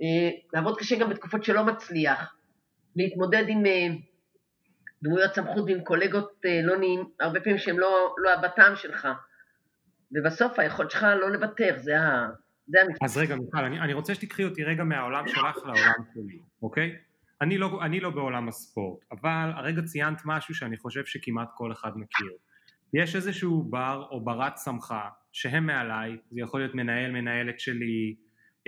[0.03, 2.37] אה, לעבוד קשה גם בתקופות שלא מצליח,
[2.97, 3.89] להתמודד עם אה,
[5.03, 9.09] דמויות סמכות ועם קולגות אה, לא נעים, הרבה פעמים שהם לא, לא הבט"ם שלך,
[10.13, 12.29] ובסוף היכולת שלך לא לוותר, זה ה...
[12.67, 12.79] זה.
[13.03, 16.97] אז רגע מיכל, אני, אני רוצה שתקחי אותי רגע מהעולם שלך לעולם שלי, אוקיי?
[17.41, 21.91] אני לא, אני לא בעולם הספורט, אבל הרגע ציינת משהו שאני חושב שכמעט כל אחד
[21.97, 22.33] מכיר.
[22.95, 25.09] יש איזשהו בר או ברת סמכה
[25.41, 28.17] שהם מעליי, זה יכול להיות מנהל, מנהלת שלי,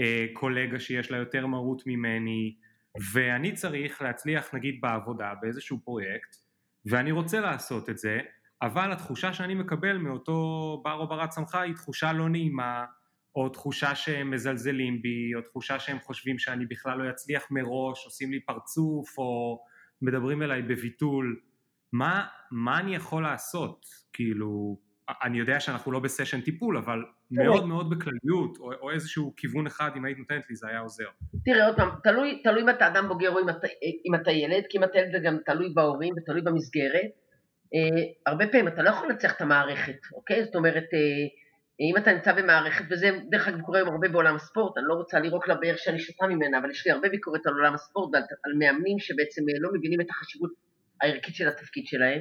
[0.00, 2.56] אה, קולגה שיש לה יותר מרות ממני,
[3.12, 6.36] ואני צריך להצליח נגיד בעבודה באיזשהו פרויקט,
[6.90, 8.18] ואני רוצה לעשות את זה,
[8.62, 10.32] אבל התחושה שאני מקבל מאותו
[10.84, 12.84] בר או ברת סמכה היא תחושה לא נעימה,
[13.34, 18.30] או תחושה שהם מזלזלים בי, או תחושה שהם חושבים שאני בכלל לא אצליח מראש, עושים
[18.30, 19.60] לי פרצוף, או
[20.02, 21.40] מדברים אליי בביטול.
[21.92, 23.86] מה, מה אני יכול לעשות?
[24.12, 24.80] כאילו,
[25.22, 29.90] אני יודע שאנחנו לא בסשן טיפול, אבל מאוד מאוד בכלליות, או, או איזשהו כיוון אחד,
[29.96, 31.08] אם היית נותנת לי, זה היה עוזר.
[31.44, 33.66] תראה, עוד פעם, תלוי, תלוי אם אתה אדם בוגר או אם אתה,
[34.06, 37.10] אם אתה ילד, כי אם אתה ילד זה גם תלוי בהורים ותלוי במסגרת.
[37.74, 40.44] אה, הרבה פעמים אתה לא יכול לנצח את המערכת, אוקיי?
[40.44, 41.26] זאת אומרת, אה,
[41.80, 45.48] אם אתה נמצא במערכת, וזה דרך אגב קורה הרבה בעולם הספורט, אני לא רוצה לירוק
[45.48, 48.98] לבאר שאני שותה ממנה, אבל יש לי הרבה ביקורת על עולם הספורט ועל על מאמנים
[48.98, 50.50] שבעצם אה, לא מבינים את החשיבות
[51.02, 52.20] הערכית של התפקיד שלהם,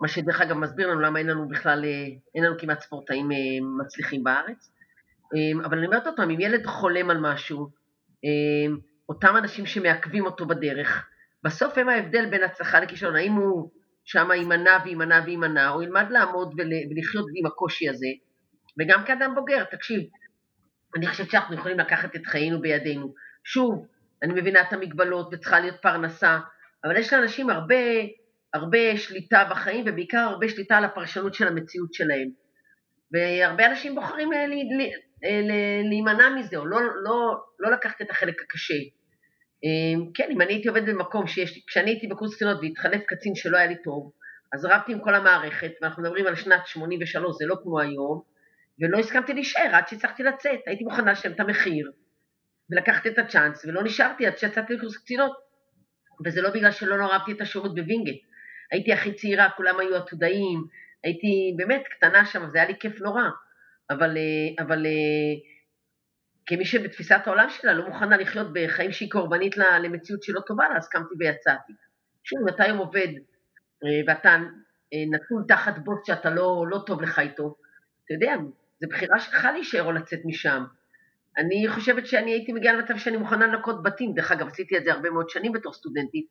[0.00, 3.36] מה שדרך אגב מסביר לנו למה אין לנו בכלל, אה, אין לנו כמעט ספורטאים אה,
[3.84, 4.72] מצליחים בארץ.
[5.34, 7.80] אמ, אבל אני אומרת אותו, אם ילד חולם על משהו,
[9.08, 11.06] אותם אנשים שמעכבים אותו בדרך,
[11.44, 13.70] בסוף הם ההבדל בין הצלחה לכישלון, האם הוא
[14.04, 18.06] שם יימנע ויימנע ויימנע, או ילמד לעמוד ולחיות עם הקושי הזה,
[18.80, 20.00] וגם כאדם בוגר, תקשיב,
[20.96, 23.14] אני חושבת שאנחנו יכולים לקחת את חיינו בידינו.
[23.44, 23.86] שוב,
[24.22, 26.38] אני מבינה את המגבלות וצריכה להיות פרנסה,
[26.84, 27.76] אבל יש לאנשים הרבה,
[28.54, 32.28] הרבה שליטה בחיים ובעיקר הרבה שליטה על הפרשנות של המציאות שלהם.
[33.12, 34.46] והרבה אנשים בוחרים אה,
[35.24, 35.40] אה,
[35.88, 38.74] להימנע מזה, או לא, לא, לא לקחת את החלק הקשה.
[39.64, 43.56] אה, כן, אם אני הייתי עובד במקום שיש, כשאני הייתי בקורס קצינות והתחלף קצין שלא
[43.56, 44.12] היה לי טוב,
[44.52, 48.22] אז רבתי עם כל המערכת, ואנחנו מדברים על שנת 83, זה לא כמו היום,
[48.80, 51.90] ולא הסכמתי להישאר עד שהצלחתי לצאת, הייתי מוכנה לשלם את המחיר,
[52.70, 55.32] ולקחת את הצ'אנס, ולא נשארתי עד שיצאתי לקורס קצינות.
[56.24, 58.22] וזה לא בגלל שלא אהבתי את השירות בווינגייט.
[58.72, 60.64] הייתי הכי צעירה, כולם היו עתודאים,
[61.04, 63.22] הייתי באמת קטנה שם, זה היה לי כיף נורא.
[63.90, 64.90] אבל, אה, אבל אה,
[66.46, 70.76] כמי שבתפיסת העולם שלה לא מוכנה לחיות בחיים שהיא קורבנית למציאות שהיא לא טובה לה,
[70.76, 71.72] אז קמתי ויצאתי.
[72.24, 73.08] שוב, אתה היום עובד
[73.84, 74.36] אה, ואתה
[75.10, 77.56] נתון תחת בוס שאתה לא, לא טוב לך איתו,
[78.04, 78.34] אתה יודע,
[78.80, 80.64] זו בחירה שלך להישאר או לצאת משם.
[81.38, 84.92] אני חושבת שאני הייתי מגיעה למצב שאני מוכנה לנקות בתים, דרך אגב, עשיתי את זה
[84.92, 86.26] הרבה מאוד שנים בתור סטודנטית,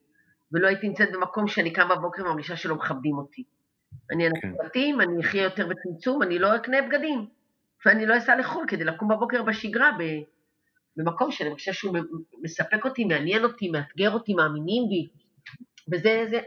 [0.52, 3.44] ולא הייתי נמצאת במקום שאני קמה בבוקר ומרגישה שלא מכבדים אותי.
[4.12, 4.52] אני אנקה כן.
[4.64, 7.26] בתים, אני אחיה יותר בצמצום, אני לא אקנה בגדים,
[7.86, 9.90] ואני לא אסע לחו"ל כדי לקום בבוקר בשגרה
[10.96, 11.96] במקום שאני חושבת שהוא
[12.42, 15.08] מספק אותי, מעניין אותי, מאתגר אותי, מאמינים בי,
[15.92, 16.40] וזה, זה,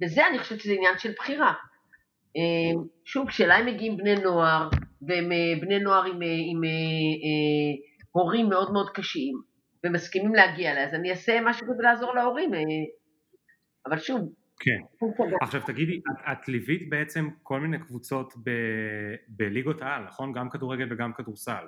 [0.00, 1.52] בזה אני חושבת שזה עניין של בחירה.
[2.36, 4.68] אה, שוב, כשאליי מגיעים בני נוער,
[5.08, 9.34] והם אה, בני נוער עם, אה, עם אה, הורים מאוד מאוד קשים,
[9.84, 12.50] ומסכימים להגיע אליי, אז אני אעשה משהו כדי לעזור להורים.
[13.86, 15.04] אבל שוב, כן.
[15.42, 18.50] עכשיו תגידי, את, את ליווית בעצם כל מיני קבוצות ב,
[19.28, 20.32] בליגות העל, נכון?
[20.32, 21.66] גם כדורגל וגם כדורסל.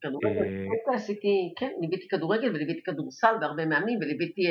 [0.00, 4.42] כדורגל, עשיתי, כן, ליוויתי כדורגל וליוויתי כדורסל והרבה מאמנים, וליוויתי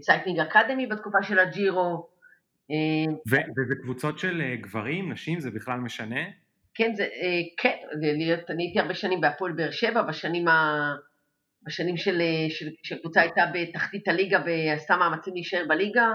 [0.00, 2.08] Cycling Academy בתקופה של הג'ירו,
[2.70, 3.14] אה,
[3.56, 6.20] וזה קבוצות של אה, גברים, נשים, זה בכלל משנה?
[6.74, 7.76] כן, זה, אה, כן,
[8.50, 10.94] אני הייתי הרבה שנים בהפועל באר שבע, בשנים, ה,
[11.66, 16.08] בשנים של, של, שקבוצה הייתה בתחתית הליגה ועשתה מאמצים להישאר בליגה.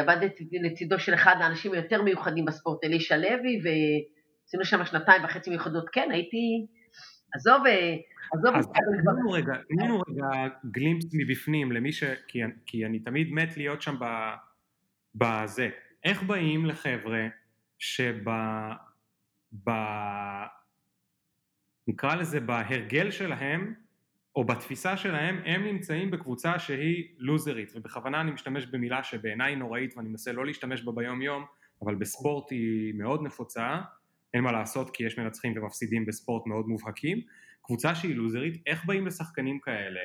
[0.00, 5.88] עבדתי לצידו של אחד האנשים היותר מיוחדים בספורט, אלישע לוי, ועשינו שם שנתיים וחצי מיוחדות.
[5.88, 6.66] כן, הייתי,
[7.34, 7.62] עזוב,
[8.32, 8.56] עזוב.
[8.56, 8.68] אז
[9.04, 12.04] תנו רגע, תנו רגע גלימפס מבפנים למי ש...
[12.28, 14.04] כי, כי אני תמיד מת להיות שם ב...
[15.14, 15.68] בזה.
[16.04, 17.26] איך באים לחבר'ה
[17.78, 18.14] שב...
[19.64, 19.70] ב...
[21.88, 23.74] נקרא לזה בהרגל שלהם,
[24.36, 29.96] או בתפיסה שלהם, הם נמצאים בקבוצה שהיא לוזרית, ובכוונה אני משתמש במילה שבעיניי היא נוראית
[29.96, 31.44] ואני מנסה לא להשתמש בה ביום יום,
[31.84, 33.80] אבל בספורט היא מאוד נפוצה,
[34.34, 37.20] אין מה לעשות כי יש מנצחים ומפסידים בספורט מאוד מובהקים,
[37.62, 40.00] קבוצה שהיא לוזרית, איך באים לשחקנים כאלה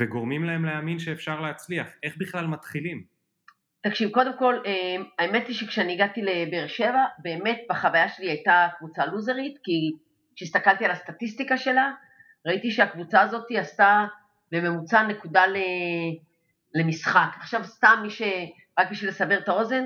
[0.00, 3.04] וגורמים להם להאמין שאפשר להצליח, איך בכלל מתחילים?
[3.80, 9.06] תקשיב, קודם כל, אה, האמת היא שכשאני הגעתי לבאר שבע, באמת בחוויה שלי הייתה קבוצה
[9.06, 9.90] לוזרית, כי
[10.36, 11.92] כשהסתכלתי על הסטטיסטיקה שלה,
[12.46, 14.04] ראיתי שהקבוצה הזאת עשתה
[14.52, 15.44] בממוצע נקודה
[16.74, 17.28] למשחק.
[17.40, 18.22] עכשיו סתם מי ש...
[18.78, 19.84] רק בשביל לסבר את האוזן,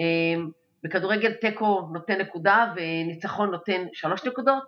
[0.00, 0.42] אה,
[0.84, 4.62] בכדורגל תיקו נותן נקודה וניצחון נותן שלוש נקודות,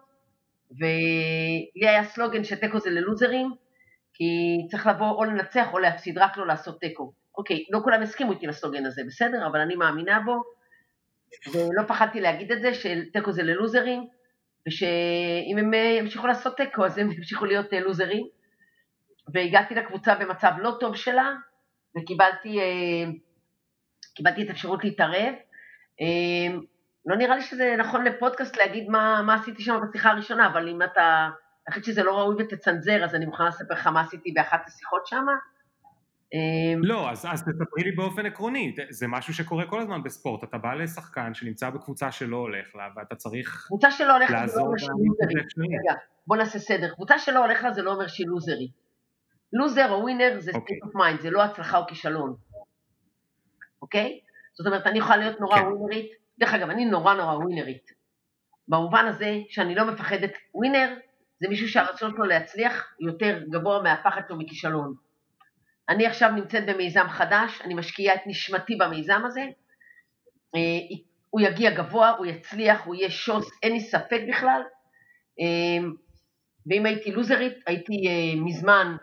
[0.71, 3.51] ולי היה סלוגן שתיקו זה ללוזרים,
[4.15, 4.25] כי
[4.71, 7.13] צריך לבוא או לנצח או להפסיד, רק לא לעשות תיקו.
[7.39, 10.43] אוקיי, לא כולם הסכימו איתי לסלוגן הזה, בסדר, אבל אני מאמינה בו,
[11.53, 14.07] ולא פחדתי להגיד את זה, שתיקו זה ללוזרים,
[14.69, 18.27] ושאם הם ימשיכו לעשות תיקו, אז הם ימשיכו להיות אה, לוזרים.
[19.35, 21.33] והגעתי לקבוצה במצב לא טוב שלה,
[21.97, 23.11] וקיבלתי אה,
[24.15, 25.35] קיבלתי את האפשרות להתערב.
[26.01, 26.59] אה,
[27.07, 30.83] לא נראה לי שזה נכון לפודקאסט להגיד מה, מה עשיתי שם בשיחה הראשונה, אבל אם
[30.83, 31.29] אתה,
[31.67, 35.07] אני חושבת שזה לא ראוי ותצנזר, אז אני מוכנה לספר לך מה עשיתי באחת השיחות
[35.07, 35.27] שם.
[36.33, 40.59] אמ, לא, אז, אז תספרי לי באופן עקרוני, זה משהו שקורה כל הזמן בספורט, אתה
[40.59, 44.65] בא לשחקן שנמצא בקבוצה שלא הולך לה, ואתה צריך קבוצה שלא הולך לה זה לא
[44.67, 45.59] אומר שהיא לוזרית.
[45.59, 48.71] רגע, בוא נעשה סדר, קבוצה שלא הולך לה זה לא אומר שהיא לוזרית.
[49.53, 50.77] לוזר או ווינר זה אוקיי.
[50.77, 52.35] state of mind, זה לא הצלחה או כישלון,
[53.83, 54.21] אוקיי?
[54.55, 55.67] זאת אומרת, אני יכולה להיות נורא כן.
[55.67, 57.91] ווינרית, דרך אגב, אני נורא נורא ווינרית.
[58.69, 60.95] במובן הזה שאני לא מפחדת, ווינר
[61.41, 64.95] זה מישהו שהרצון שלו להצליח יותר גבוה מהפחד שלו מכישלון.
[65.91, 69.41] אני עכשיו נמצאת במיזם חדש, אני משקיעה את נשמתי במיזם הזה,
[70.55, 70.97] אה,
[71.31, 74.63] הוא יגיע גבוה, הוא יצליח, הוא יהיה שוס, אין לי ספק בכלל.
[75.41, 75.89] אה,
[76.67, 78.97] ואם הייתי לוזרית, הייתי אה, מזמן,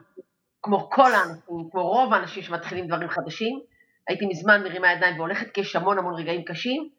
[0.62, 3.60] כמו כל האנשים, כמו רוב האנשים שמתחילים דברים חדשים,
[4.08, 6.90] הייתי מזמן מרימה ידיים והולכת, כי יש המון המון רגעים קשים,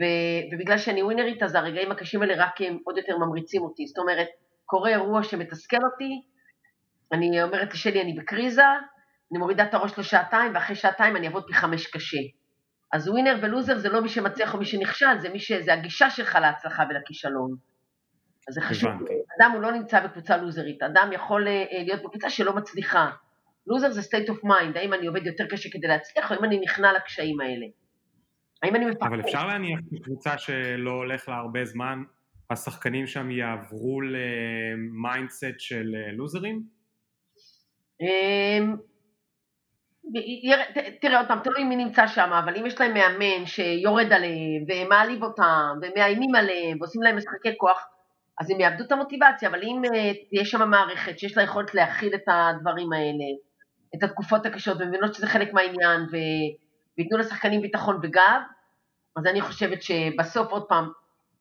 [0.00, 0.04] ו,
[0.52, 3.86] ובגלל שאני ווינרית, אז הרגעים הקשים האלה רק הם עוד יותר ממריצים אותי.
[3.86, 4.28] זאת אומרת,
[4.66, 6.22] קורה אירוע שמתסכל אותי,
[7.12, 8.62] אני אומרת לשלי, אני בקריזה,
[9.32, 12.18] אני מורידה את הראש לשעתיים, ואחרי שעתיים אני אעבוד פי חמש קשה.
[12.92, 15.52] אז winner ו loser זה לא מי שמצליח או מי שנכשל, זה, ש...
[15.52, 17.56] זה הגישה שלך להצלחה ולכישלון.
[18.48, 18.90] אז זה חשוב.
[19.40, 23.10] אדם הוא לא נמצא בקבוצה לוזרית, אדם יכול אה, להיות בקבוצה שלא מצליחה.
[23.66, 26.60] לוזר זה state of mind, האם אני עובד יותר קשה כדי להצליח, או האם אני
[26.60, 27.66] נכנע לקשיים האלה.
[28.62, 29.06] האם אני מפחד?
[29.06, 32.02] אבל אפשר להניח קבוצה שלא הולך לה הרבה זמן,
[32.50, 36.62] השחקנים שם יעברו ל mindset של אה, לוזרים?
[41.00, 45.22] תראה עוד פעם, תלוי מי נמצא שם, אבל אם יש להם מאמן שיורד עליהם ומעליב
[45.22, 47.86] אותם ומאיימים עליהם ועושים להם משחקי כוח,
[48.40, 52.14] אז הם יאבדו את המוטיבציה, אבל אם אה, תהיה שם מערכת שיש לה יכולת להכיל
[52.14, 53.24] את הדברים האלה,
[53.94, 56.00] את התקופות הקשות, ומבינות שזה חלק מהעניין.
[56.96, 58.40] וייתנו לשחקנים ביטחון וגב,
[59.16, 60.90] אז אני חושבת שבסוף, עוד פעם,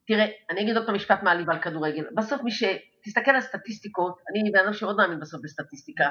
[0.08, 2.64] תראה, אני אגיד עוד פעם משפט מעליב על כדורגל, בסוף מי ש...
[3.08, 6.10] תסתכל על סטטיסטיקות, אני בן אדם שעוד מאמין בסוף בסטטיסטיקה,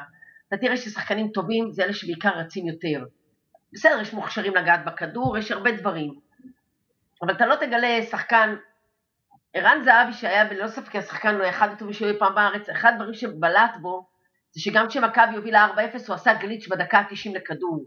[0.48, 3.04] אתה תראה ששחקנים טובים זה אלה שבעיקר רצים יותר.
[3.72, 6.20] בסדר, יש מוכשרים לגעת בכדור, יש הרבה דברים,
[7.22, 8.56] אבל אתה לא תגלה שחקן,
[9.54, 13.76] ערן זהבי שהיה בלא ספק השחקן הוא אחד הטובים שהיו פעם בארץ, אחד הדברים שבלט
[13.80, 14.06] בו
[14.50, 15.78] זה שגם כשמכבי הובילה 4-0
[16.08, 17.84] הוא עשה גליץ' בדקה ה-90 לכדור.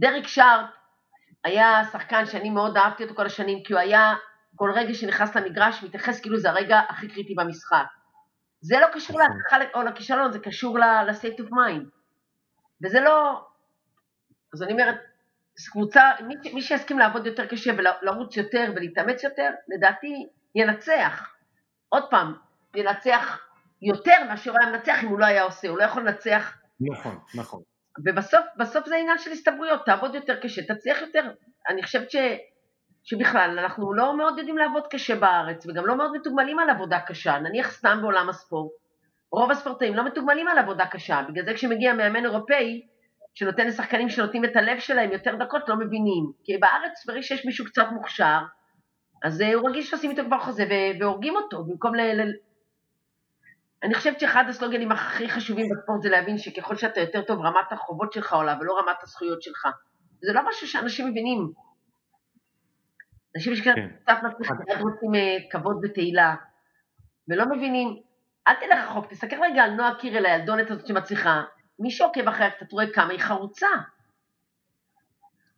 [0.00, 0.66] דריק שרפ
[1.44, 4.14] היה שחקן שאני מאוד אהבתי אותו כל השנים, כי הוא היה
[4.56, 7.86] כל רגע שנכנס למגרש מתייחס כאילו זה הרגע הכי קריטי במשחק.
[8.60, 9.36] זה לא קשור נכון.
[9.36, 11.84] להצלחה או לכישלון, זה קשור ל-state of mind.
[12.84, 13.46] וזה לא...
[14.54, 14.96] אז אני אומרת,
[15.70, 21.34] קבוצה, מי, מי שיסכים לעבוד יותר קשה ולרוץ יותר ולהתאמץ יותר, לדעתי ינצח.
[21.88, 22.34] עוד פעם,
[22.76, 23.46] ינצח
[23.82, 26.56] יותר מאשר הוא היה מנצח אם הוא לא היה עושה, הוא לא יכול לנצח.
[26.80, 27.62] נכון, נכון.
[28.04, 31.30] ובסוף בסוף זה עניין של הסתברויות, תעבוד יותר קשה, תצליח יותר.
[31.68, 32.16] אני חושבת ש,
[33.06, 37.38] שבכלל אנחנו לא מאוד יודעים לעבוד קשה בארץ, וגם לא מאוד מתוגמלים על עבודה קשה,
[37.38, 38.72] נניח סתם בעולם הספורט.
[39.32, 42.86] רוב הספורטאים לא מתוגמלים על עבודה קשה, בגלל זה כשמגיע מאמן אירופאי,
[43.34, 46.32] שנותן לשחקנים שנותנים את הלב שלהם יותר דקות, לא מבינים.
[46.44, 48.38] כי בארץ, ברגע שיש מישהו קצת מוכשר,
[49.24, 50.64] אז אה, הוא רגיש שעושים איתו כבר חוזה
[51.00, 52.00] והורגים אותו, במקום ל...
[52.00, 52.32] ל...
[53.82, 58.12] אני חושבת שאחד הסלוגנים הכי חשובים בספורט זה להבין שככל שאתה יותר טוב, רמת החובות
[58.12, 59.68] שלך עולה ולא רמת הזכויות שלך.
[60.20, 61.65] זה לא משהו שאנשים מבינים.
[63.36, 63.88] אנשים שכאלה כן.
[64.02, 66.34] קצת מצליחים, רוצים אה, כבוד ותהילה,
[67.28, 67.96] ולא מבינים,
[68.48, 71.42] אל תלך רחוק, תסתכל רגע על נועה קירל, הילדונת הזאת שמצליחה,
[71.78, 73.66] מי שעוקב אחריה קצת רואה כמה היא חרוצה.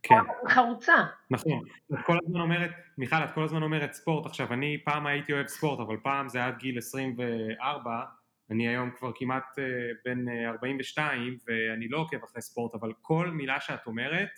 [0.03, 0.15] כן.
[0.49, 0.95] חרוצה.
[1.31, 1.65] נכון.
[1.93, 4.27] את כל הזמן אומרת, מיכל, את כל הזמן אומרת ספורט.
[4.27, 8.03] עכשיו, אני פעם הייתי אוהב ספורט, אבל פעם זה עד גיל 24,
[8.51, 9.63] אני היום כבר כמעט uh,
[10.05, 14.29] בן 42, אה, ואני לא עוקב אחרי ספורט, אבל כל מילה שאת אומרת,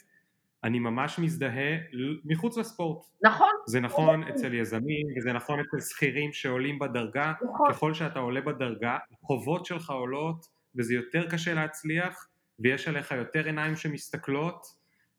[0.65, 1.77] אני ממש מזדהה
[2.25, 3.07] מחוץ לספורט.
[3.23, 3.51] נכון.
[3.67, 7.33] זה נכון אצל יזמים, וזה נכון אצל שכירים שעולים בדרגה.
[7.43, 7.73] נכון.
[7.73, 10.47] ככל שאתה עולה בדרגה, החובות שלך עולות,
[10.79, 12.27] וזה יותר קשה להצליח,
[12.59, 14.67] ויש עליך יותר עיניים שמסתכלות,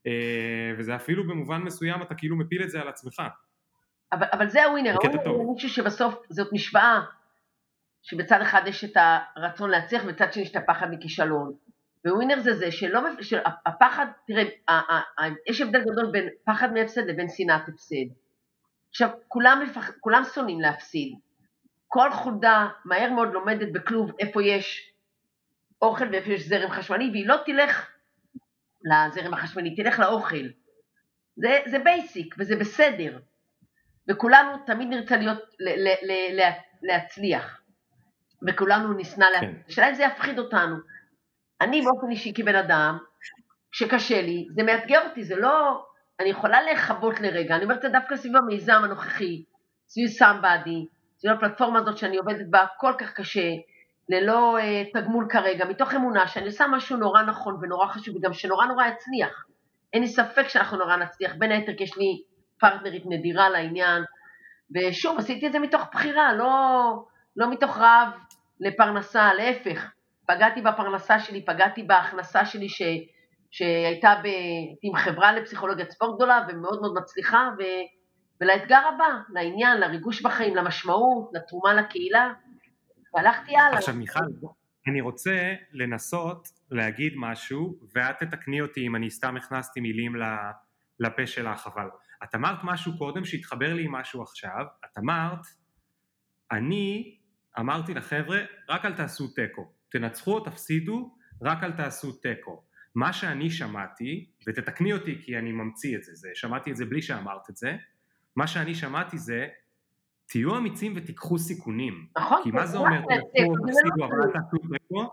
[0.07, 3.21] אה, וזה אפילו במובן מסוים אתה כאילו מפיל את זה על עצמך.
[4.11, 7.01] אבל, אבל זה הווינר, הווינר הוא מישהו שבסוף זאת משוואה,
[8.01, 8.97] שבצד אחד יש את
[9.35, 11.53] הרצון להצליח, ובצד שני יש את הפחד מכישלון.
[12.05, 14.43] וווינר זה זה שלא, שהפחד, תראה,
[15.49, 18.15] יש הבדל גדול בין פחד מהפסד לבין שנאת הפסד.
[18.89, 21.13] עכשיו, כולם, מפח, כולם שונאים להפסיד.
[21.87, 24.93] כל חולדה מהר מאוד לומדת בכלוב איפה יש
[25.81, 27.91] אוכל ואיפה יש זרם חשמלי, והיא לא תלך
[28.83, 30.45] לזרם החשמלי, תלך לאוכל.
[31.35, 33.19] זה, זה בייסיק וזה בסדר.
[34.07, 36.49] וכולנו תמיד נרצה להיות, ל, ל, ל, ל,
[36.81, 37.61] להצליח.
[38.47, 39.53] וכולנו נשנא כן.
[39.67, 40.75] השאלה אם זה יפחיד אותנו.
[41.61, 42.97] אני באופן אישי כבן אדם,
[43.71, 45.85] שקשה לי, זה מאתגר אותי, זה לא...
[46.19, 49.43] אני יכולה לכבות לרגע, אני אומרת את זה דווקא סביב המיזם הנוכחי,
[49.87, 50.85] סביב סמבאדי,
[51.17, 53.49] סביב הפלטפורמה הזאת שאני עובדת בה כל כך קשה,
[54.09, 58.65] ללא uh, תגמול כרגע, מתוך אמונה שאני עושה משהו נורא נכון ונורא חשוב, וגם שנורא
[58.65, 59.45] נורא יצליח.
[59.93, 62.21] אין לי ספק שאנחנו נורא נצליח, בין היתר כי יש לי
[62.59, 64.03] פרטנרית נדירה לעניין,
[64.75, 67.03] ושוב, עשיתי את זה מתוך בחירה, לא,
[67.37, 68.09] לא מתוך רעב
[68.59, 69.91] לפרנסה, להפך.
[70.35, 72.81] פגעתי בפרנסה שלי, פגעתי בהכנסה שלי ש,
[73.51, 74.27] שהייתה ב,
[74.81, 77.61] עם חברה לפסיכולוגיית ספורט גדולה ומאוד מאוד מצליחה, ו,
[78.41, 82.33] ולאתגר הבא, לעניין, לריגוש בחיים, למשמעות, לתרומה לקהילה,
[83.13, 83.77] והלכתי הלאה.
[83.77, 84.19] עכשיו מיכל,
[84.87, 90.13] אני רוצה לנסות להגיד משהו, ואת תתקני אותי אם אני סתם הכנסתי מילים
[90.99, 91.87] לפה שלך, אבל
[92.23, 95.39] את אמרת משהו קודם שהתחבר לי עם משהו עכשיו, את אמרת,
[96.51, 97.17] אני
[97.59, 98.39] אמרתי לחבר'ה,
[98.69, 99.80] רק אל תעשו תיקו.
[99.91, 102.63] תנצחו או תפסידו, רק אל תעשו תיקו.
[102.95, 107.01] מה שאני שמעתי, ותתקני אותי כי אני ממציא את זה, זה, שמעתי את זה בלי
[107.01, 107.75] שאמרת את זה,
[108.35, 109.47] מה שאני שמעתי זה,
[110.27, 112.07] תהיו אמיצים ותיקחו סיכונים.
[112.17, 112.41] נכון.
[112.43, 115.09] כי מה זה אומר, תפסידו אבל אל תעשו תיקו?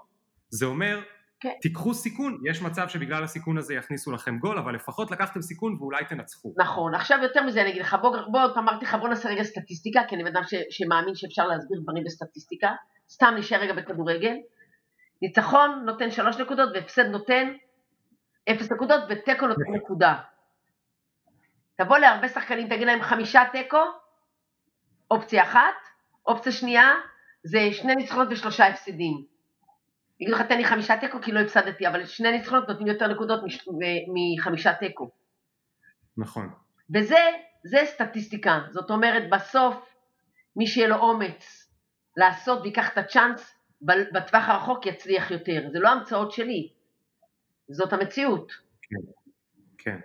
[0.49, 1.03] זה אומר,
[1.41, 1.53] כן.
[1.61, 6.05] תיקחו סיכון, יש מצב שבגלל הסיכון הזה יכניסו לכם גול, אבל לפחות לקחתם סיכון ואולי
[6.05, 6.55] תנצחו.
[6.57, 10.01] נכון, עכשיו יותר מזה אני אגיד לך, בוא, בוא אמרתי לך, בוא נעשה רגע סטטיסטיקה,
[10.09, 12.73] כי אני בן אדם שמאמין שאפשר להסביר דברים בסטטיסטיקה,
[13.09, 14.35] סתם נשאר רגע בכדורגל.
[15.22, 17.52] ניצחון נותן שלוש נקודות והפסד נותן
[18.50, 20.14] אפס נקודות ותיקו נותן נקודה.
[21.76, 23.83] תבוא להרבה שחקנים, תגיד להם חמישה תיקו,
[25.11, 25.74] אופציה אחת,
[26.26, 26.94] אופציה שנייה
[27.42, 29.24] זה שני ניצחונות ושלושה הפסדים.
[30.20, 33.40] יגידו לך תן לי חמישה תיקו כי לא הפסדתי, אבל שני ניצחונות נותנים יותר נקודות
[34.14, 35.11] מחמישה תיקו.
[36.16, 36.50] נכון.
[36.94, 37.18] וזה,
[37.64, 39.94] זה סטטיסטיקה, זאת אומרת בסוף
[40.57, 41.72] מי שיהיה לו אומץ
[42.16, 46.69] לעשות ויקח את הצ'אנס בטווח הרחוק יצליח יותר, זה לא המצאות שלי,
[47.69, 48.53] זאת המציאות.
[48.83, 48.97] כן,
[49.79, 49.99] כן.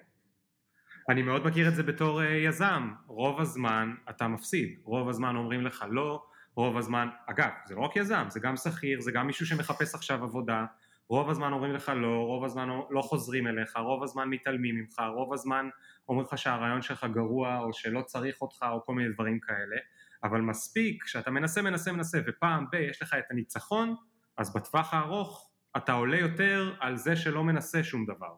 [1.10, 5.66] אני מאוד מכיר את זה בתור uh, יזם, רוב הזמן אתה מפסיד, רוב הזמן אומרים
[5.66, 6.24] לך לא,
[6.56, 10.24] רוב הזמן, אגב, זה לא רק יזם, זה גם שכיר, זה גם מישהו שמחפש עכשיו
[10.24, 10.66] עבודה,
[11.10, 15.34] רוב הזמן אומרים לך לא, רוב הזמן לא חוזרים אליך, רוב הזמן מתעלמים ממך, רוב
[15.34, 15.70] הזמן
[16.10, 19.76] אומרים לך שהרעיון שלך גרוע או שלא צריך אותך או כל מיני דברים כאלה,
[20.24, 23.96] אבל מספיק שאתה מנסה מנסה מנסה ופעם ב- יש לך את הניצחון,
[24.38, 28.34] אז בטווח הארוך אתה עולה יותר על זה שלא מנסה שום דבר.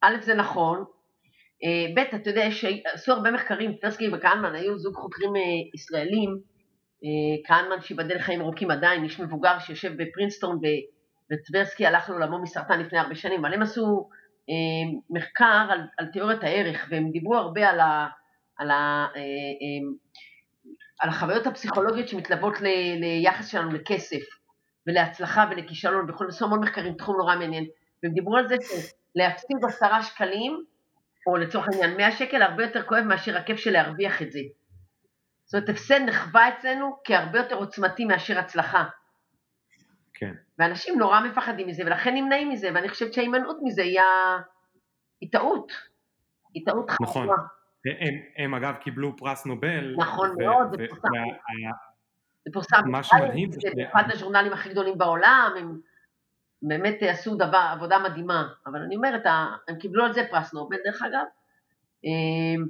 [0.00, 0.84] א' זה נכון,
[1.64, 5.42] אה, ב' אתה יודע שעשו הרבה מחקרים, פרסקי וקהנמן היו זוג חוקרים אה,
[5.74, 6.30] ישראלים,
[7.04, 10.58] אה, כהנמן שיבדל חיים ארוכים עדיין, איש מבוגר שיושב בפרינסטון
[11.32, 14.08] וטברסקי הלך לעולמו מסרטן לפני הרבה שנים, אבל הם עשו
[15.10, 18.08] מחקר על, על תיאוריית הערך והם דיברו הרבה על, ה,
[18.58, 19.06] על, ה,
[21.00, 22.66] על החוויות הפסיכולוגיות שמתלוות ל,
[23.00, 24.22] ליחס שלנו לכסף
[24.86, 27.66] ולהצלחה ולכישלון וכל מיני המון מחקרים, תחום נורא מעניין,
[28.02, 30.64] והם דיברו על זה שלהפסיד עשרה שקלים,
[31.26, 34.40] או לצורך העניין 100 שקל, הרבה יותר כואב מאשר הכיף של להרוויח את זה.
[35.44, 38.84] זאת אומרת, הפסד נחווה אצלנו כהרבה יותר עוצמתי מאשר הצלחה.
[40.14, 40.32] כן.
[40.58, 44.00] ואנשים נורא מפחדים מזה, ולכן נמנעים מזה, ואני חושבת שההימנעות מזה היא,
[45.20, 45.72] היא טעות.
[46.54, 47.34] היא טעות חשובה.
[47.86, 49.94] הם, הם אגב קיבלו פרס נובל.
[49.98, 51.08] נכון ו- מאוד, זה פורסם.
[52.44, 52.76] זה פורסם.
[52.86, 53.64] מה שמדהים זה ש...
[53.92, 55.80] אחד הז'ורנלים הכי גדולים בעולם, הם
[56.62, 59.22] באמת עשו דבר, עבודה מדהימה, אבל אני אומרת,
[59.68, 61.24] הם קיבלו על זה פרס נובל דרך אגב.
[62.04, 62.66] אמ,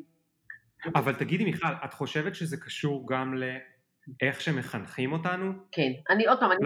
[0.95, 5.53] אבל תגידי מיכל, את חושבת שזה קשור גם לאיך שמחנכים אותנו?
[5.73, 6.61] כן, אני עוד פעם, אני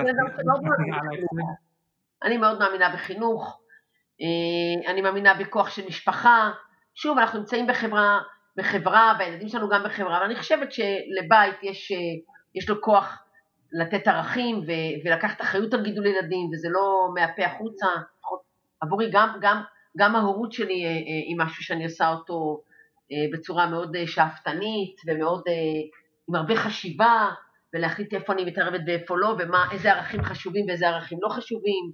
[0.44, 0.98] מאוד מאמינה
[2.22, 3.60] אני מאוד מאמינה בחינוך,
[4.20, 6.50] אה, אני מאמינה בכוח של משפחה,
[6.94, 8.20] שוב, אנחנו נמצאים בחברה,
[8.58, 11.96] בחברה, והילדים שלנו גם בחברה, אבל אני חושבת שלבית יש, אה,
[12.54, 13.24] יש לו כוח
[13.72, 17.86] לתת ערכים ו- ולקחת אחריות על גידול ילדים, וזה לא מהפה החוצה.
[18.80, 19.62] עבורי גם, גם,
[19.98, 20.90] גם ההורות שלי אה,
[21.28, 22.62] היא משהו שאני עושה אותו
[23.32, 25.42] בצורה מאוד שאפתנית ומאוד,
[26.28, 27.30] עם הרבה חשיבה,
[27.74, 31.92] ולהחליט איפה אני מתערבת ואיפה לא, ואיזה ערכים חשובים ואיזה ערכים לא חשובים.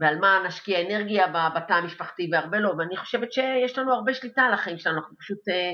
[0.00, 1.26] ועל מה נשקיע אנרגיה
[1.56, 5.48] בתא המשפחתי והרבה לא, ואני חושבת שיש לנו הרבה שליטה על החיים שלנו, אנחנו פשוט
[5.48, 5.72] אה,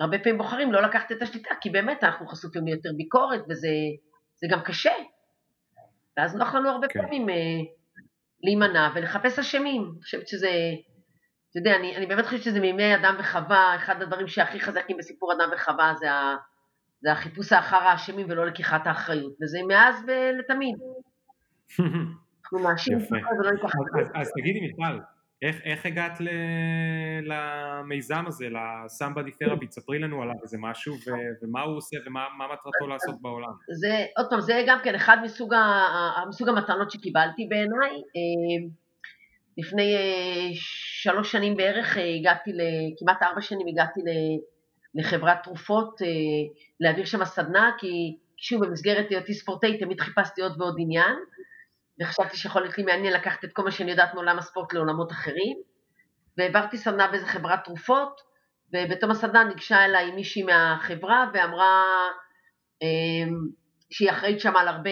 [0.00, 3.68] הרבה פעמים בוחרים לא לקחת את השליטה, כי באמת אנחנו חשופים ליותר ביקורת וזה
[4.50, 4.92] גם קשה,
[6.16, 7.00] ואז נוח לנו הרבה כן.
[7.00, 7.34] פעמים אה,
[8.42, 10.50] להימנע ולחפש אשמים, אני חושבת שזה,
[11.50, 15.32] אתה יודע, אני, אני באמת חושבת שזה מימי אדם וחווה, אחד הדברים שהכי חזקים בסיפור
[15.32, 16.36] אדם וחווה זה, ה,
[17.00, 20.76] זה החיפוש אחר האשמים ולא לקיחת האחריות, וזה מאז ולתמיד.
[22.52, 22.98] אנחנו נאשים
[23.38, 24.98] ולא ניקח אז, אז תגידי מיכל,
[25.42, 26.28] איך, איך הגעת ל,
[27.22, 31.10] למיזם הזה, לסמבדי תרפי, תספרי לנו עליו איזה משהו ו,
[31.42, 33.52] ומה הוא עושה ומה מטרתו לעשות בעולם.
[33.80, 37.90] זה, עוד פעם, זה גם כן אחד מסוג, ה, מסוג המתנות שקיבלתי בעיניי.
[37.90, 38.68] אה,
[39.58, 40.50] לפני אה,
[41.02, 42.50] שלוש שנים בערך אה, הגעתי,
[42.98, 44.00] כמעט ארבע שנים הגעתי
[44.94, 46.00] לחברת תרופות
[46.80, 51.16] להעביר שם סדנה, כי שוב במסגרת היותי ספורטאי תמיד חיפשתי עוד ועוד עניין.
[52.02, 55.56] וחשבתי שיכול להיות לי מעניין לקחת את כל מה שאני יודעת מעולם הספורט לעולמות אחרים,
[56.38, 58.20] והעברתי סדנה באיזה חברת תרופות,
[58.72, 61.84] ובתום הסדנה ניגשה אליי מישהי מהחברה ואמרה
[62.82, 63.48] אמ,
[63.90, 64.90] שהיא אחראית שם על הרבה,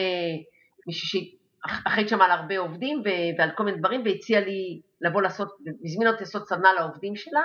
[0.87, 3.03] מישהי שהיא שם על הרבה עובדים
[3.39, 5.49] ועל כל מיני דברים, והציעה לי לבוא לעשות,
[5.83, 7.43] והזמינה אותי לעשות סדנה לעובדים שלה,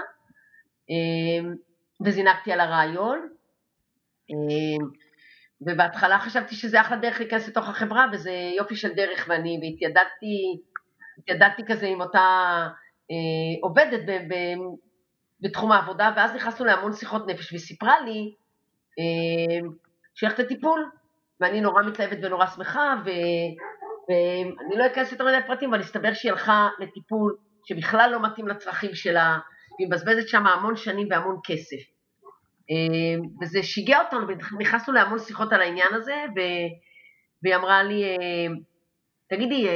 [0.89, 1.55] אמ,
[2.05, 3.30] וזינקתי על הרעיון.
[5.62, 10.62] ובהתחלה חשבתי שזה אחלה דרך להיכנס לתוך החברה, וזה יופי של דרך, ואני והתיידדתי,
[11.18, 12.20] התיידדתי כזה עם אותה
[13.12, 13.16] אה,
[13.62, 14.36] עובדת ב, ב,
[15.41, 18.34] בתחום העבודה, ואז נכנסנו להמון שיחות נפש, והיא סיפרה לי
[18.99, 19.68] אה,
[20.16, 20.91] שהיא הולכת לטיפול,
[21.39, 23.10] ואני נורא מתלהבת ונורא שמחה, ו,
[24.10, 28.95] ואני לא אכנס יותר מדי פרטים, אבל הסתבר שהיא הלכה לטיפול שבכלל לא מתאים לצרכים
[28.95, 29.38] שלה,
[29.78, 31.95] והיא מבזבזת שם המון שנים והמון כסף.
[33.41, 36.39] וזה שיגע אותנו, ונכנסנו להמון שיחות על העניין הזה, ו...
[37.43, 38.03] והיא אמרה לי,
[39.30, 39.68] תגידי,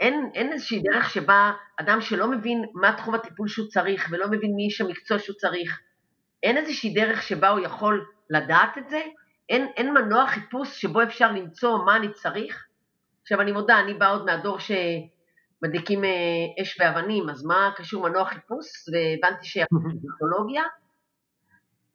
[0.00, 4.52] אין, אין איזושהי דרך שבה אדם שלא מבין מה תחום הטיפול שהוא צריך ולא מבין
[4.56, 5.80] מי איש המקצוע שהוא צריך,
[6.42, 9.02] אין איזושהי דרך שבה הוא יכול לדעת את זה?
[9.48, 12.66] אין, אין מנוע חיפוש שבו אפשר למצוא מה אני צריך?
[13.22, 16.10] עכשיו אני מודה, אני באה עוד מהדור שמדליקים אה,
[16.62, 18.66] אש ואבנים, אז מה קשור מנוע חיפוש?
[18.92, 20.62] והבנתי שהטכנולוגיה,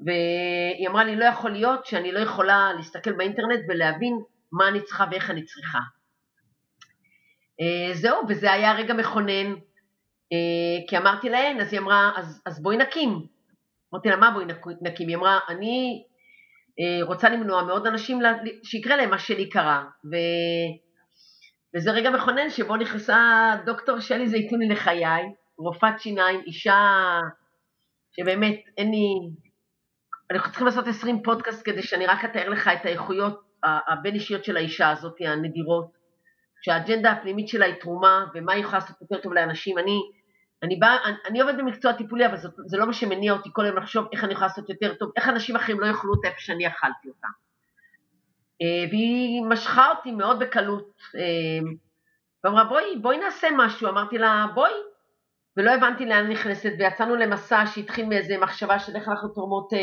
[0.05, 4.19] והיא אמרה לי, לא יכול להיות שאני לא יכולה להסתכל באינטרנט ולהבין
[4.51, 5.79] מה אני צריכה ואיך אני צריכה.
[7.61, 9.53] אה, זהו, וזה היה רגע מכונן,
[10.33, 13.09] אה, כי אמרתי להן, אז היא אמרה, אז, אז בואי נקים.
[13.93, 14.45] אמרתי לה, מה בואי
[14.81, 15.07] נקים?
[15.07, 16.03] היא אמרה, אני
[16.79, 18.19] אה, רוצה למנוע מעוד אנשים
[18.63, 19.83] שיקרה להם מה שלי קרה.
[20.11, 20.15] ו...
[21.75, 25.23] וזה רגע מכונן שבו נכנסה דוקטור שלי זייתוני לחיי,
[25.57, 27.19] רופאת שיניים, אישה
[28.11, 29.29] שבאמת אין לי...
[30.31, 34.57] אנחנו צריכים לעשות 20 פודקאסט כדי שאני רק אתאר לך את האיכויות הבין אישיות של
[34.57, 35.91] האישה הזאת, הנדירות,
[36.61, 39.77] שהאג'נדה הפנימית שלה היא תרומה, ומה היא יכולה לעשות יותר טוב לאנשים.
[39.77, 39.99] אני,
[40.63, 43.65] אני, בא, אני, אני עובד במקצוע טיפולי, אבל זה, זה לא מה שמניע אותי כל
[43.65, 46.39] היום לחשוב איך אני יכולה לעשות יותר טוב, איך אנשים אחרים לא יאכלו אותה איפה
[46.39, 47.27] שאני אכלתי אותה.
[48.61, 51.71] אה, והיא משכה אותי מאוד בקלות, אה,
[52.43, 54.71] ואמרה בואי, בואי נעשה משהו, אמרתי לה בואי,
[55.57, 59.79] ולא הבנתי לאן נכנסת, ויצאנו למסע שהתחיל מאיזה מחשבה של איך אנחנו תורמות אה,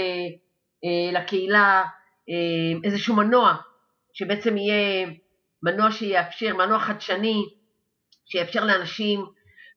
[0.85, 1.85] אה, לקהילה,
[2.31, 3.57] אה, איזשהו מנוע,
[4.13, 5.07] שבעצם יהיה
[5.63, 7.45] מנוע שיאפשר, מנוע חדשני,
[8.27, 9.25] שיאפשר לאנשים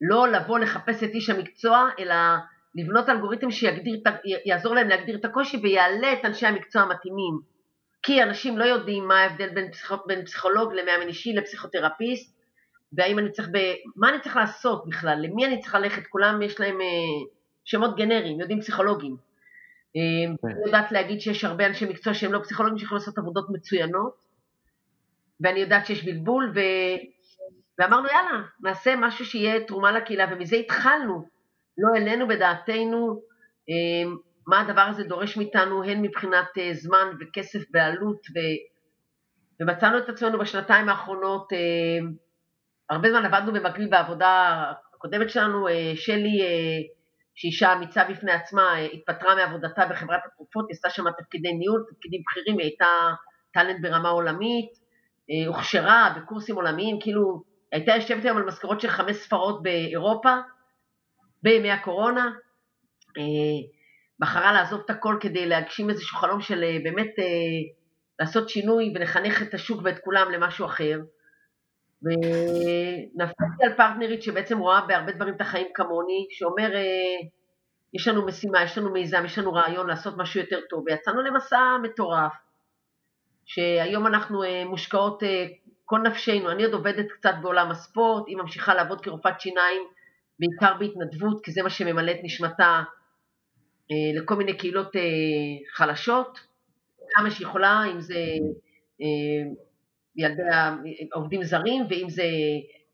[0.02, 2.16] לא לבוא לחפש את איש המקצוע, אלא
[2.76, 7.40] לבנות אלגוריתם שיעזור להם להגדיר את הקושי ויעלה את אנשי המקצוע המתאימים.
[8.04, 9.94] כי אנשים לא יודעים מה ההבדל בין, פסיכ...
[10.06, 12.37] בין פסיכולוג למאמן אישי לפסיכותרפיסט,
[12.94, 13.58] והאם אני צריך, ב...
[13.96, 17.28] מה אני צריך לעשות בכלל, למי אני צריך ללכת, כולם יש להם אה,
[17.66, 19.18] שמות גנריים, יודעים פסיכולוגים.
[19.96, 20.48] אה, כן.
[20.48, 24.16] אני יודעת להגיד שיש הרבה אנשי מקצוע שהם לא פסיכולוגים שיכולים לעשות עבודות מצוינות,
[25.42, 26.60] ואני יודעת שיש בלבול, ו...
[27.80, 31.28] ואמרנו יאללה, נעשה משהו שיהיה תרומה לקהילה, ומזה התחלנו.
[31.78, 33.22] לא העלינו בדעתנו
[33.70, 34.12] אה,
[34.48, 38.40] מה הדבר הזה דורש מאיתנו, הן מבחינת זמן וכסף ועלות, ו...
[39.62, 41.48] ומצאנו את עצמנו בשנתיים האחרונות,
[42.90, 44.64] הרבה זמן עבדנו במקביל בעבודה
[44.96, 46.40] הקודמת שלנו, שלי,
[47.36, 52.60] שהיא אישה אמיצה בפני עצמה, התפטרה מעבודתה בחברת התרופות, עשתה שם תפקידי ניהול, תפקידים בכירים,
[52.60, 53.14] היא הייתה
[53.54, 54.70] טאלנט ברמה עולמית,
[55.48, 60.36] הוכשרה בקורסים עולמיים, כאילו הייתה יושבת היום על משכורות של חמש ספרות באירופה
[61.44, 62.32] בימי הקורונה,
[64.20, 67.12] בחרה לעזוב את הכל כדי להגשים איזשהו חלום של באמת
[68.20, 71.00] לעשות שינוי ולחנך את השוק ואת כולם למשהו אחר.
[72.04, 76.70] ונפלתי על פרטנרית שבעצם רואה בהרבה דברים את החיים כמוני, שאומר,
[77.94, 81.78] יש לנו משימה, יש לנו מיזם, יש לנו רעיון לעשות משהו יותר טוב, ויצאנו למסע
[81.84, 82.34] מטורף.
[83.48, 85.46] שהיום אנחנו אה, מושקעות אה,
[85.86, 89.82] כל נפשנו, אני עוד עובדת קצת בעולם הספורט, היא ממשיכה לעבוד כרופאת שיניים,
[90.40, 92.84] בעיקר בהתנדבות, כי זה מה שממלא את נשמתה
[93.92, 94.92] אה, לכל מיני קהילות
[95.74, 96.40] חלשות,
[97.10, 98.16] כמה שיכולה, אם זה
[100.18, 100.44] ילדי
[101.14, 102.24] עובדים זרים, ואם זה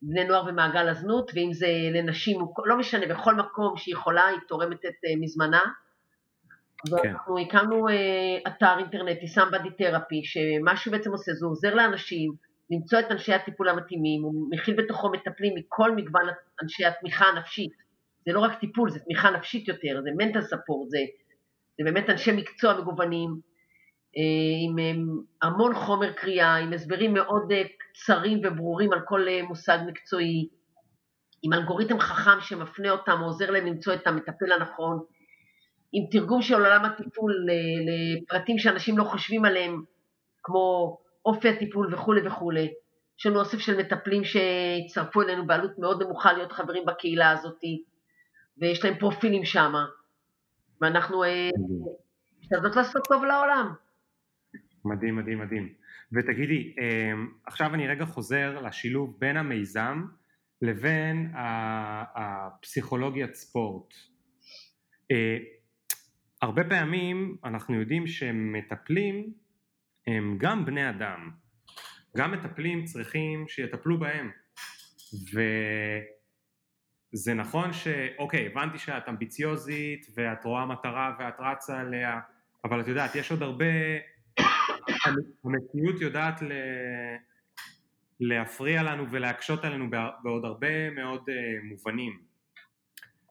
[0.01, 4.85] בני נוער במעגל הזנות, ואם זה לנשים, לא משנה, בכל מקום שהיא יכולה, היא תורמת
[4.85, 5.61] את מזמנה.
[6.91, 7.41] ואנחנו כן.
[7.41, 7.91] הקמנו uh,
[8.47, 12.31] אתר אינטרנטי, סמבדי תרפי, שמה שהוא בעצם עושה זה עוזר לאנשים
[12.71, 16.23] למצוא את אנשי הטיפול המתאימים, הוא מכיל בתוכו מטפלים מכל מגוון
[16.63, 17.71] אנשי התמיכה הנפשית.
[18.25, 20.97] זה לא רק טיפול, זה תמיכה נפשית יותר, זה מנטל ספורט, זה,
[21.77, 23.29] זה באמת אנשי מקצוע מגוונים,
[24.15, 30.47] עם um, המון חומר קריאה, עם הסברים מאוד uh, קצרים וברורים על כל מושג מקצועי,
[31.43, 34.99] עם אלגוריתם חכם שמפנה אותם, או עוזר להם למצוא את המטפל הנכון.
[35.93, 37.47] עם תרגום של עולם הטיפול
[37.85, 39.83] לפרטים שאנשים לא חושבים עליהם,
[40.43, 42.73] כמו אופי הטיפול וכולי וכולי.
[43.19, 47.59] יש לנו אוסף של מטפלים שהצטרפו אלינו בעלות מאוד נמוכה להיות חברים בקהילה הזאת,
[48.57, 49.73] ויש להם פרופילים שם,
[50.81, 51.49] ואנחנו אה,
[52.39, 53.73] משתדלות לעשות טוב לעולם.
[54.85, 55.73] מדהים, מדהים, מדהים.
[56.11, 57.13] ותגידי, אה,
[57.45, 60.05] עכשיו אני רגע חוזר לשילוב בין המיזם
[60.61, 61.31] לבין
[62.15, 63.93] הפסיכולוגיית ספורט.
[65.11, 65.37] אה,
[66.41, 69.33] הרבה פעמים אנחנו יודעים שמטפלים
[70.07, 71.31] הם גם בני אדם,
[72.17, 74.31] גם מטפלים צריכים שיטפלו בהם
[77.13, 82.19] וזה נכון שאוקיי הבנתי שאת אמביציוזית ואת רואה מטרה ואת רצה עליה
[82.63, 83.65] אבל את יודעת יש עוד הרבה
[85.43, 86.51] המציאות יודעת ל...
[88.19, 89.89] להפריע לנו ולהקשות עלינו
[90.23, 92.33] בעוד הרבה מאוד אה, מובנים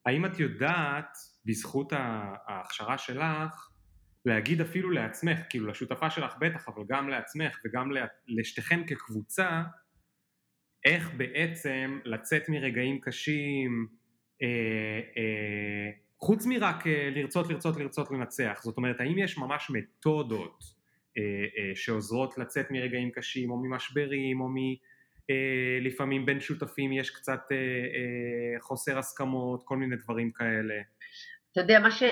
[0.07, 3.68] האם את יודעת בזכות ההכשרה שלך,
[4.25, 7.91] להגיד אפילו לעצמך, כאילו לשותפה שלך בטח, אבל גם לעצמך וגם
[8.29, 9.62] לשתיכן כקבוצה,
[10.85, 13.87] איך בעצם לצאת מרגעים קשים,
[14.43, 18.61] אה, אה, חוץ מרק אה, לרצות, לרצות, לרצות לנצח.
[18.62, 20.82] זאת אומרת, האם יש ממש מתודות
[21.74, 24.56] שעוזרות לצאת מרגעים קשים, או ממשברים, או מ...
[25.30, 30.74] אה, לפעמים בין שותפים יש קצת אה, אה, חוסר הסכמות, כל מיני דברים כאלה.
[31.52, 32.02] אתה יודע, מה ש...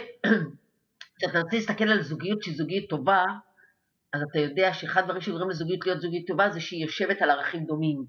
[1.18, 3.24] כשאתה רוצה להסתכל על זוגיות שהיא זוגיות טובה,
[4.12, 7.64] אז אתה יודע שאחד הדברים שגורם לזוגיות להיות זוגיות טובה זה שהיא יושבת על ערכים
[7.64, 8.04] דומים.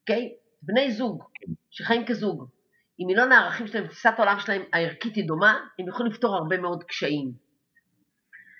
[0.00, 0.28] אוקיי?
[0.28, 0.40] Okay?
[0.62, 1.24] בני זוג
[1.70, 2.48] שחיים כזוג,
[3.00, 6.84] אם מילון הערכים שלהם, תפיסת העולם שלהם הערכית היא דומה, הם יכולים לפתור הרבה מאוד
[6.84, 7.49] קשיים.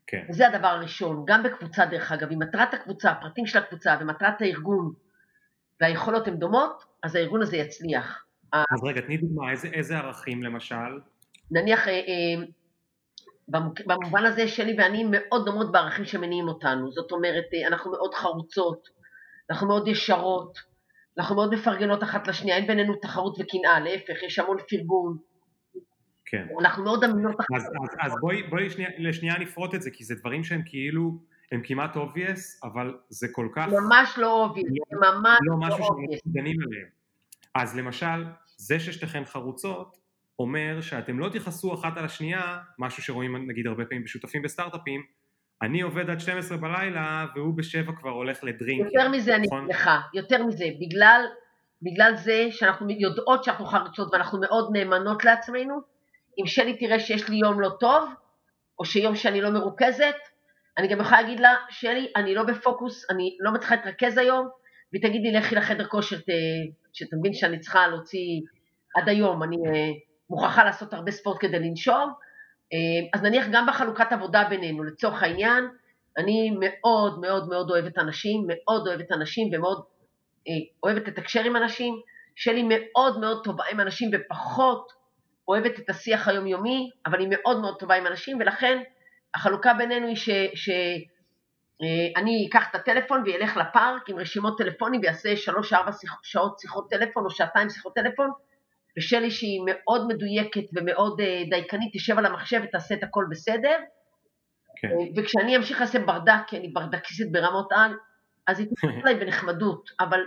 [0.07, 0.25] כן.
[0.29, 4.93] וזה הדבר הראשון, גם בקבוצה דרך אגב, אם מטרת הקבוצה, הפרטים של הקבוצה ומטרת הארגון
[5.81, 8.25] והיכולות הן דומות, אז הארגון הזה יצליח.
[8.53, 11.01] אז רגע, תני דוגמה, איזה, איזה ערכים למשל?
[11.51, 12.43] נניח, אה, אה,
[13.87, 18.89] במובן הזה שלי ואני מאוד דומות בערכים שמניעים אותנו, זאת אומרת, אה, אנחנו מאוד חרוצות,
[19.51, 20.59] אנחנו מאוד ישרות,
[21.19, 25.19] אנחנו מאוד מפרגנות אחת לשנייה, אין בינינו תחרות וקנאה, להפך, יש המון פרגון.
[26.31, 26.47] כן.
[26.61, 27.47] אנחנו מאוד אמינות אחת.
[27.57, 31.19] אז, אז, אז בואי, בואי לשנייה, לשנייה נפרוט את זה, כי זה דברים שהם כאילו,
[31.53, 33.67] הם כמעט obvious, אבל זה כל כך...
[33.69, 36.87] ממש לא obvious, לא, זה ממש לא, לא משהו שאנחנו דנים עליהם.
[37.55, 38.25] אז למשל,
[38.57, 39.97] זה ששתיכן חרוצות,
[40.39, 45.03] אומר שאתם לא תכעסו אחת על השנייה, משהו שרואים נגיד הרבה פעמים בשותפים בסטארט-אפים,
[45.63, 48.87] אני עובד עד 12 בלילה והוא בשבע כבר הולך לדרינק.
[48.93, 49.59] יותר מזה נכון?
[49.59, 51.23] אני אגיד לך, יותר מזה, בגלל,
[51.83, 55.81] בגלל זה שאנחנו יודעות שאנחנו חרוצות ואנחנו מאוד נאמנות לעצמנו,
[56.41, 58.11] אם שלי תראה שיש לי יום לא טוב,
[58.79, 60.17] או שיום שאני לא מרוכזת,
[60.79, 64.49] אני גם יכולה להגיד לה, שלי, אני לא בפוקוס, אני לא מצליחה להתרכז היום,
[64.93, 66.17] והיא תגיד לי, לכי לחדר כושר,
[66.93, 68.41] שאתה מבין שאני צריכה להוציא
[68.97, 69.91] עד היום, אני אה,
[70.31, 72.13] מוכרחה לעשות הרבה ספורט כדי לנשום,
[72.73, 72.79] אה,
[73.15, 75.65] אז נניח גם בחלוקת עבודה בינינו, לצורך העניין,
[76.19, 79.83] אני מאוד מאוד מאוד אוהבת אנשים, מאוד אוהבת אנשים ומאוד
[80.49, 82.01] אה, אוהבת לתקשר עם אנשים,
[82.37, 84.93] שלי מאוד מאוד טובה עם אנשים ופחות
[85.51, 88.83] אוהבת את השיח היומיומי, אבל היא מאוד מאוד טובה עם אנשים, ולכן
[89.35, 90.17] החלוקה בינינו היא
[90.55, 95.91] שאני אה, אקח את הטלפון וילך לפארק עם רשימות טלפונים ויעשה שלוש-ארבע
[96.23, 98.31] שעות שיחות טלפון או שעתיים שיחות טלפון,
[98.99, 103.77] ושלי שהיא מאוד מדויקת ומאוד אה, דייקנית, תשב על המחשב ותעשה את הכל בסדר.
[104.77, 104.89] כן.
[104.89, 107.95] אה, וכשאני אמשיך לעשות ברדק, כי אני ברדקיסטית ברמות על,
[108.47, 110.21] אז היא תתחיל אליי בנחמדות, אבל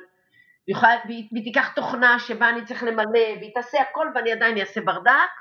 [0.68, 3.06] היא, והיא, והיא תיקח תוכנה שבה אני צריך למלא,
[3.40, 5.32] והיא תעשה הכל ואני עדיין אעשה ברדק,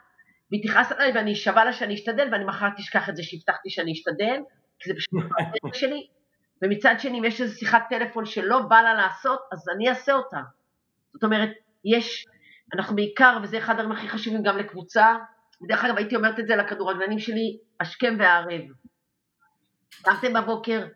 [0.50, 3.92] והיא תכעס עליי ואני אשבע לה שאני אשתדל, ואני מחר תשכח את זה שהבטחתי שאני
[3.92, 4.40] אשתדל,
[4.78, 5.12] כי זה פשוט
[5.64, 6.06] לא שלי.
[6.62, 10.40] ומצד שני, אם יש איזו שיחת טלפון שלא בא לה לעשות, אז אני אעשה אותה.
[11.12, 11.50] זאת אומרת,
[11.84, 12.26] יש
[12.74, 15.16] אנחנו בעיקר, וזה אחד הדברים הכי חשובים גם לקבוצה,
[15.62, 18.60] ודרך אגב הייתי אומרת את זה לכדורגלנים שלי, השכם והערב.
[20.02, 20.86] קמתם בבוקר,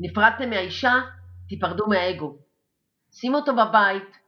[0.00, 0.92] נפרדתם מהאישה,
[1.48, 2.38] תיפרדו מהאגו.
[3.12, 4.18] שימו אותו בבית,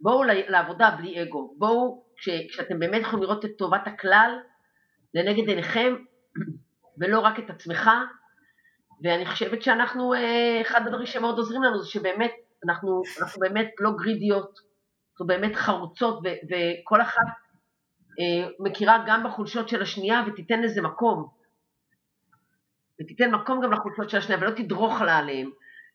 [0.00, 1.54] בואו לעבודה בלי אגו.
[1.58, 4.38] בואו, כש, כשאתם באמת יכולים לראות את טובת הכלל
[5.14, 5.94] לנגד עיניכם,
[6.98, 7.90] ולא רק את עצמך,
[9.04, 12.32] ואני חושבת שאנחנו, אה, אחד הדברים שמאוד עוזרים לנו זה שבאמת,
[12.64, 14.58] אנחנו, אנחנו באמת לא גרידיות,
[15.12, 17.26] אנחנו באמת חרוצות, ו- וכל אחת
[18.20, 21.28] אה, מכירה גם בחולשות של השנייה ותיתן לזה מקום.
[23.00, 25.50] ותיתן מקום גם לחולשות של השנייה ולא תדרוך לה עליהן.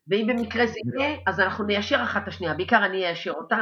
[0.07, 3.55] ואם במקרה זה יהיה, אז אנחנו ניישר אחת את השנייה, בעיקר אני איישר אותה.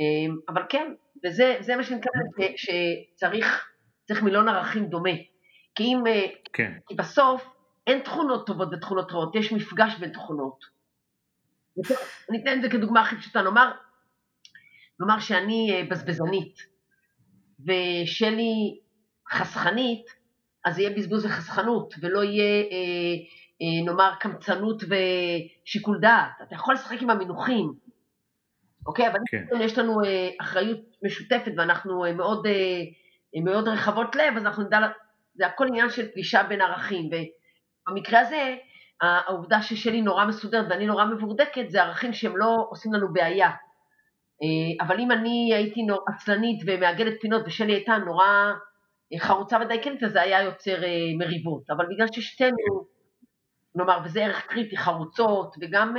[0.00, 0.92] אה, אבל כן,
[1.24, 3.68] וזה מה שאני מתכוונת, שצריך
[4.04, 5.10] צריך מילון ערכים דומה.
[5.74, 6.72] כי אם, אה, כן.
[6.88, 7.54] כי בסוף
[7.86, 10.64] אין תכונות טובות ותכונות רעות, יש מפגש בין תכונות.
[12.30, 13.72] אני אתן את זה כדוגמה הכי פשוטה, נאמר,
[15.00, 16.58] נאמר שאני אה, בזבזנית
[17.60, 18.80] ושלי
[19.30, 20.06] חסכנית,
[20.64, 23.14] אז יהיה בזבוז וחסכנות, ולא יהיה, אה,
[23.60, 26.30] נאמר, קמצנות ושיקול דעת.
[26.42, 27.72] אתה יכול לשחק עם המינוחים,
[28.86, 29.08] אוקיי?
[29.08, 29.44] אבל כן.
[29.60, 34.78] יש לנו אה, אחריות משותפת ואנחנו אה, מאוד, אה, מאוד רחבות לב, אז אנחנו נדע,
[35.34, 37.10] זה הכל עניין של פגישה בין ערכים.
[37.88, 38.56] ובמקרה הזה,
[39.00, 43.50] העובדה ששלי נורא מסודרת ואני נורא מבורדקת, זה ערכים שהם לא עושים לנו בעיה.
[44.42, 48.52] אה, אבל אם אני הייתי עצלנית ומעגלת פינות ושלי הייתה נורא
[49.12, 50.88] אה, חרוצה ודייקנית, אז זה היה יוצר אה,
[51.18, 51.70] מריבות.
[51.70, 52.93] אבל בגלל ששתינו,
[53.74, 55.94] נאמר, וזה ערך קריטי, חרוצות, וגם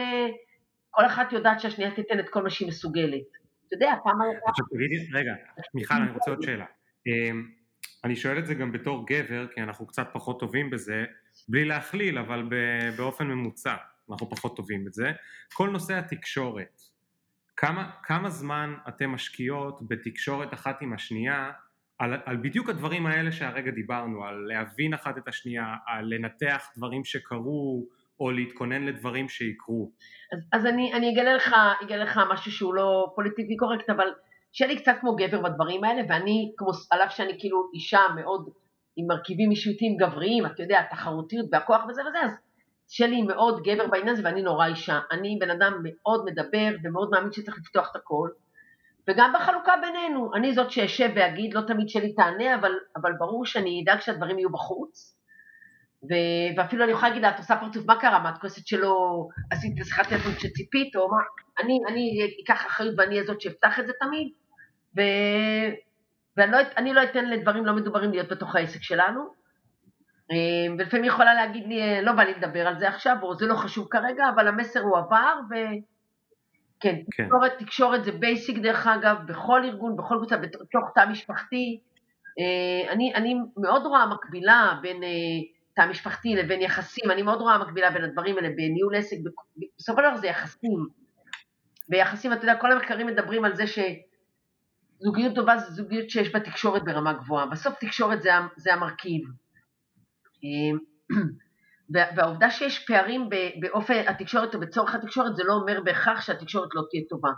[0.92, 3.28] כל אחת יודעת שהשנייה תיתן את כל מה שהיא מסוגלת.
[3.68, 4.20] אתה יודע, פעם...
[5.14, 5.34] רגע,
[5.74, 6.66] מיכל, אני רוצה עוד שאלה.
[8.04, 11.06] אני שואל את זה גם בתור גבר, כי אנחנו קצת פחות טובים בזה,
[11.48, 12.50] בלי להכליל, אבל
[12.98, 13.76] באופן ממוצע
[14.12, 15.12] אנחנו פחות טובים בזה.
[15.54, 16.82] כל נושא התקשורת,
[17.58, 21.52] כמה, כמה זמן אתן משקיעות בתקשורת אחת עם השנייה
[22.00, 27.06] על, על בדיוק הדברים האלה שהרגע דיברנו, על להבין אחת את השנייה, על לנתח דברים
[27.06, 27.86] שקרו,
[28.20, 29.92] או להתכונן לדברים שיקרו.
[30.34, 34.08] אז, אז אני, אני אגלה, לך, אגלה לך משהו שהוא לא פוליטיקלי קורקט, אבל
[34.52, 38.50] שלי קצת כמו גבר בדברים האלה, ואני, כמו, על אף שאני כאילו אישה מאוד
[38.98, 42.32] עם מרכיבים אישיותיים גבריים, אתה יודע, התחרותיות והכוח וזה וזה, אז
[42.88, 45.00] שלי מאוד גבר בעניין הזה ואני נורא אישה.
[45.12, 48.30] אני בן אדם מאוד מדבר ומאוד מאמין שצריך לפתוח את הכל.
[49.10, 53.84] וגם בחלוקה בינינו, אני זאת שאשב ואגיד, לא תמיד שלי תענה, אבל, אבל ברור שאני
[53.84, 55.16] אדאג שהדברים יהיו בחוץ.
[56.04, 56.14] ו,
[56.58, 58.20] ואפילו אני יכולה להגיד לה, את עושה פרצוף, מה קרה?
[58.20, 61.18] מה את כועסת שלא עשית את השיחת טלפון שציפית, או מה?
[61.60, 64.32] אני, אני אקח אחריות ואני אהיה זאת שאפתח את זה תמיד,
[64.98, 65.02] ו,
[66.38, 69.46] ואני לא, לא אתן לדברים לא מדוברים להיות בתוך העסק שלנו.
[70.32, 73.56] אה, ולפעמים יכולה להגיד לי, לא בא לי לדבר על זה עכשיו, או זה לא
[73.56, 75.56] חשוב כרגע, אבל המסר הוא עבר, ו...
[76.80, 77.24] כן, כן.
[77.24, 81.80] תקשורת, תקשורת זה basic דרך אגב, בכל ארגון, בכל קבוצה, בתוך תא משפחתי.
[82.40, 85.02] אה, אני, אני מאוד רואה מקבילה בין
[85.76, 89.18] תא משפחתי לבין יחסים, אני מאוד רואה מקבילה בין הדברים האלה, בניהול עסק,
[89.78, 90.88] בסופו של דבר זה יחסים.
[91.90, 96.84] ביחסים, אתה יודע, כל המחקרים מדברים על זה שזוגיות טובה זה זוגיות שיש בה תקשורת
[96.84, 97.46] ברמה גבוהה.
[97.46, 99.22] בסוף תקשורת זה, זה המרכיב.
[101.90, 103.30] והעובדה שיש פערים
[103.60, 107.30] באופן התקשורת או בצורך התקשורת זה לא אומר בהכרח שהתקשורת לא תהיה טובה.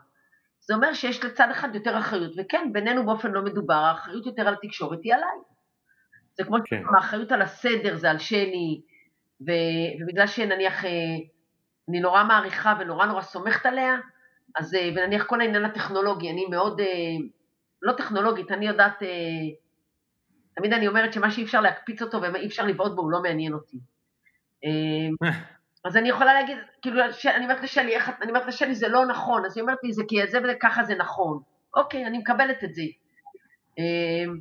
[0.59, 4.53] זה אומר שיש לצד אחד יותר אחריות, וכן, בינינו באופן לא מדובר, האחריות יותר על
[4.53, 5.37] התקשורת היא עליי.
[6.37, 6.83] זה כמו כן.
[6.95, 8.81] האחריות על הסדר זה על שלי,
[9.41, 9.51] ו,
[10.01, 10.89] ובגלל שנניח אה,
[11.89, 13.97] אני נורא מעריכה ונורא נורא סומכת עליה,
[14.55, 16.85] אז אה, ונניח כל העניין הטכנולוגי, אני מאוד, אה,
[17.81, 19.03] לא טכנולוגית, אני יודעת
[20.55, 23.53] תמיד אני אומרת שמה שאי אפשר להקפיץ אותו ואי אפשר לבעוט בו הוא לא מעניין
[23.53, 23.77] אותי.
[24.63, 25.29] אמ,
[25.85, 29.57] אז אני יכולה להגיד, כאילו, אני אומרת לשלי, אני אומרת לשלי זה לא נכון, אז
[29.57, 31.39] היא אומרת לי זה כי זה וככה זה נכון.
[31.75, 32.83] אוקיי, אני מקבלת את זה.
[33.77, 34.37] אמ,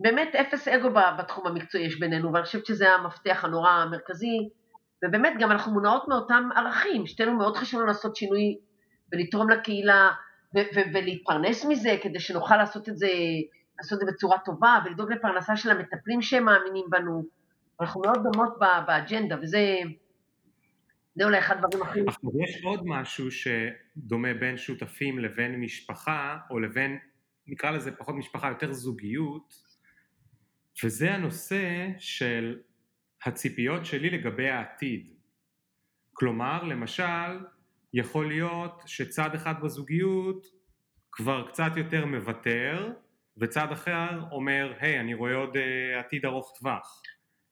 [0.00, 0.88] באמת אפס אגו
[1.18, 4.48] בתחום המקצועי יש בינינו, ואני חושבת שזה המפתח הנורא המרכזי,
[5.04, 8.56] ובאמת גם אנחנו מונעות מאותם ערכים, שתינו מאוד חשוב לנו לעשות שינוי
[9.12, 10.10] ולתרום לקהילה
[10.94, 13.08] ולהתפרנס מזה, כדי שנוכל לעשות את זה
[13.78, 17.22] לעשות את זה בצורה טובה ולדאוג לפרנסה של המטפלים שהם מאמינים בנו.
[17.80, 19.78] אנחנו מאוד דומות באג'נדה, וזה
[21.14, 22.00] זה אולי אחד הדברים הכי...
[22.44, 26.98] יש עוד משהו שדומה בין שותפים לבין משפחה, או לבין,
[27.46, 29.54] נקרא לזה פחות משפחה, יותר זוגיות,
[30.84, 32.60] וזה הנושא של
[33.24, 35.14] הציפיות שלי לגבי העתיד.
[36.12, 37.38] כלומר, למשל,
[37.94, 40.46] יכול להיות שצד אחד בזוגיות
[41.12, 42.92] כבר קצת יותר מוותר,
[43.36, 47.02] וצד אחר אומר, היי, אני רואה עוד uh, עתיד ארוך טווח.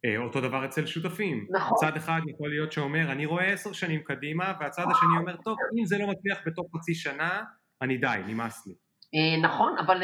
[0.07, 1.47] Uh, אותו דבר אצל שותפים.
[1.51, 1.79] נכון.
[1.81, 5.85] צד אחד יכול להיות שאומר, אני רואה עשר שנים קדימה, והצד השני אומר, טוב, אם
[5.85, 7.43] זה לא מצליח בתוך חצי שנה,
[7.83, 8.73] אני די, נמאס לי.
[8.75, 10.03] Uh, נכון, אבל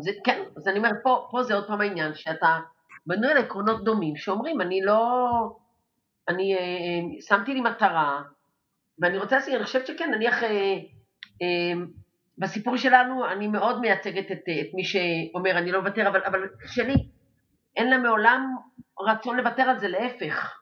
[0.00, 2.60] זה כן, אז אני אומרת, פה, פה זה עוד פעם העניין, שאתה
[3.06, 5.28] בנוי על עקרונות דומים, שאומרים, אני לא,
[6.28, 6.56] אני
[7.20, 8.22] שמתי לי מטרה,
[8.98, 10.42] ואני רוצה להגיד, אני חושבת שכן, נניח,
[12.38, 16.94] בסיפור שלנו אני מאוד מייצגת את, את מי שאומר אני לא מוותר, אבל, אבל שלי
[17.76, 18.56] אין לה מעולם
[19.00, 20.58] רצון לוותר על זה, להפך.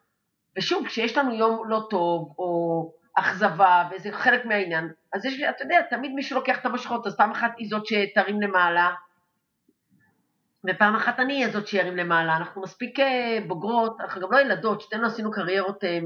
[0.59, 5.83] ושוב, כשיש לנו יום לא טוב, או אכזבה, וזה חלק מהעניין, אז יש, אתה יודע,
[5.91, 8.95] תמיד מישהו לוקח את המשכות, אז פעם אחת היא זאת שתרים למעלה,
[10.71, 12.37] ופעם אחת אני אהיה זאת שירים למעלה.
[12.37, 15.99] אנחנו מספיק אה, בוגרות, אנחנו גם לא ילדות, שתינו עשינו קריירות אה,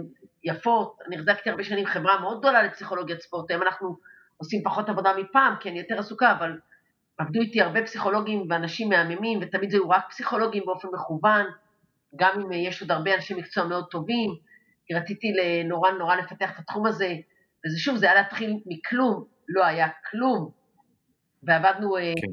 [0.44, 3.96] יפות, אני החזקתי הרבה שנים חברה מאוד גדולה לפסיכולוגיית ספורט, היום אנחנו
[4.36, 6.58] עושים פחות עבודה מפעם, כי אני יותר עסוקה, אבל
[7.18, 11.46] עבדו איתי הרבה פסיכולוגים ואנשים מהממים, ותמיד זה היו רק פסיכולוגים באופן מכוון,
[12.16, 14.30] גם אם יש עוד הרבה אנשי מקצוע מאוד טובים,
[14.86, 15.28] כי רציתי
[15.64, 17.14] נורא נורא לפתח את התחום הזה,
[17.66, 20.50] וזה שוב, זה היה להתחיל מכלום, לא היה כלום,
[21.42, 22.32] ועבדנו, אה, כן.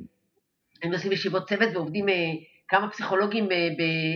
[0.82, 2.32] היינו עושים ישיבות צוות ועובדים אה,
[2.68, 3.68] כמה פסיכולוגים אה,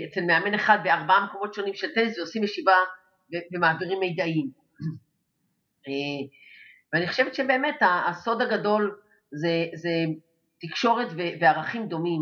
[0.09, 2.75] אצל מאמן אחד בארבעה מקומות שונים של טניס, ועושים ישיבה
[3.53, 4.49] ומעבירים מידעים.
[6.93, 8.99] ואני חושבת שבאמת הסוד הגדול
[9.31, 9.89] זה, זה
[10.61, 11.07] תקשורת
[11.39, 12.21] וערכים דומים.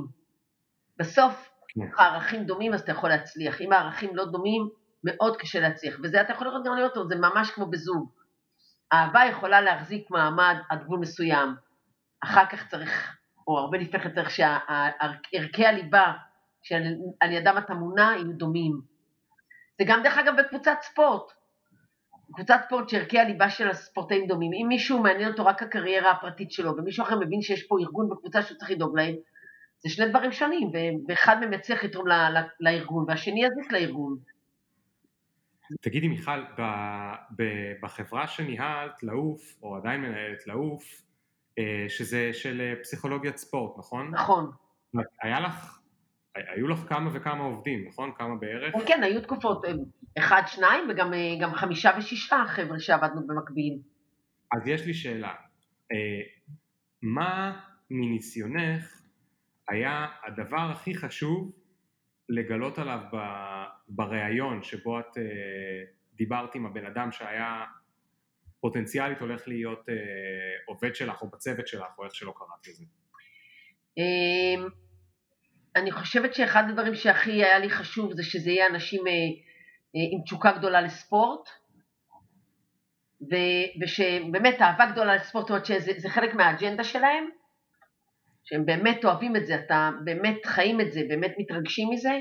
[0.99, 1.93] בסוף, אם כן.
[1.97, 4.69] הערכים דומים אז אתה יכול להצליח, אם הערכים לא דומים,
[5.03, 8.09] מאוד קשה להצליח, וזה אתה יכול לראות גם אותו, זה ממש כמו בזוג.
[8.93, 11.55] אהבה יכולה להחזיק מעמד עד גבול מסוים,
[12.23, 13.17] אחר כך צריך,
[13.47, 16.13] או הרבה לפני כן צריך שערכי הליבה
[16.63, 18.82] שעל ידם אתה מונע יהיו דומים.
[19.80, 21.32] זה גם דרך אגב בקבוצת ספורט,
[22.34, 26.78] קבוצת ספורט שערכי הליבה של הספורטאים דומים, אם מישהו מעניין אותו רק הקריירה הפרטית שלו
[26.78, 29.15] ומישהו אחר מבין שיש פה ארגון בקבוצה שהוא צריך לדאוג להם,
[29.86, 30.71] זה שני דברים שונים,
[31.07, 32.05] ואחד מהם יצליח לתרום
[32.59, 34.17] לארגון והשני יזיק לארגון.
[35.81, 36.43] תגידי מיכל,
[37.81, 41.01] בחברה שניהלת לעוף, או עדיין מנהלת לעוף,
[41.59, 44.11] אה, שזה של אה, פסיכולוגיית ספורט, נכון?
[44.11, 44.51] נכון.
[45.21, 45.79] היה לך
[46.36, 48.11] היו לך כמה וכמה עובדים, נכון?
[48.17, 48.73] כמה בערך?
[48.88, 49.61] כן, היו תקופות,
[50.17, 53.79] אחד, שניים, וגם חמישה ושישה חבר'ה שעבדנו במקביל.
[54.51, 55.33] אז יש לי שאלה,
[57.01, 59.05] מה מניסיונך
[59.70, 61.51] היה הדבר הכי חשוב
[62.30, 62.99] לגלות עליו
[63.88, 65.18] בריאיון שבו את
[66.13, 67.66] דיברת עם הבן אדם שהיה
[68.66, 69.95] פוטנציאלית הולך להיות אה,
[70.66, 72.86] עובד שלך או בצוות שלך, או איך שלא קראת לזה?
[73.97, 74.70] אמ,
[75.76, 79.11] אני חושבת שאחד הדברים שהכי היה לי חשוב זה שזה יהיה אנשים אה,
[79.95, 81.49] אה, עם תשוקה גדולה לספורט,
[83.82, 87.30] ושבאמת אהבה גדולה לספורט, זאת אומרת שזה חלק מהאג'נדה שלהם,
[88.45, 92.19] שהם באמת אוהבים את זה, אתה באמת חיים את זה, באמת מתרגשים מזה.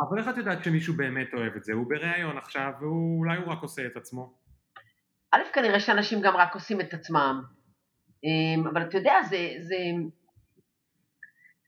[0.00, 1.72] אבל איך את יודעת שמישהו באמת אוהב את זה?
[1.72, 4.34] הוא בריאיון עכשיו, ואולי הוא רק עושה את עצמו.
[5.32, 7.42] א', כנראה שאנשים גם רק עושים את עצמם,
[8.24, 9.48] אמ, אבל אתה יודע, זה...
[9.60, 9.76] זה...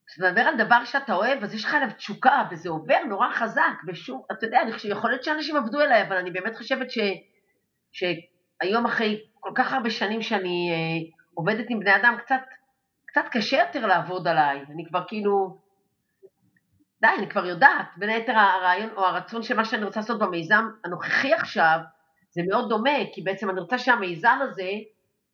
[0.06, 3.74] כשאתה מדבר על דבר שאתה אוהב, אז יש לך עליו תשוקה, וזה עובר נורא חזק,
[3.88, 6.98] ושוב, אתה יודע, אני חושב, יכול להיות שאנשים עבדו אליי, אבל אני באמת חושבת ש,
[7.92, 12.40] שהיום אחרי כל כך הרבה שנים שאני אה, עובדת עם בני אדם, קצת,
[13.10, 15.56] קצת קשה יותר לעבוד עליי, אני כבר כאילו,
[17.02, 20.64] די, אני כבר יודעת, בין היתר הרעיון או הרצון של מה שאני רוצה לעשות במיזם
[20.84, 21.78] הנוכחי עכשיו,
[22.30, 24.70] זה מאוד דומה, כי בעצם אני רוצה שהמיזם הזה,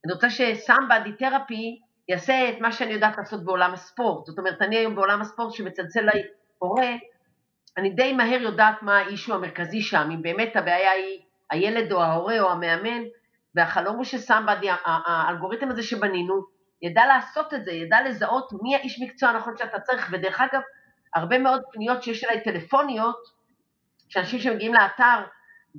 [0.05, 4.27] אני רוצה שסמבדי תרפי יעשה את מה שאני יודעת לעשות בעולם הספורט.
[4.27, 6.22] זאת אומרת, אני היום בעולם הספורט שמצלצל לי
[6.59, 6.93] הורה,
[7.77, 11.20] אני די מהר יודעת מה האישו המרכזי שם, אם באמת הבעיה היא
[11.51, 13.03] הילד או ההורה או המאמן,
[13.55, 19.29] והחלום הוא שסמבדי, האלגוריתם הזה שבנינו, ידע לעשות את זה, ידע לזהות מי האיש מקצוע
[19.29, 20.61] הנכון שאתה צריך, ודרך אגב,
[21.14, 23.16] הרבה מאוד פניות שיש אליי טלפוניות,
[24.09, 25.24] שאנשים שמגיעים לאתר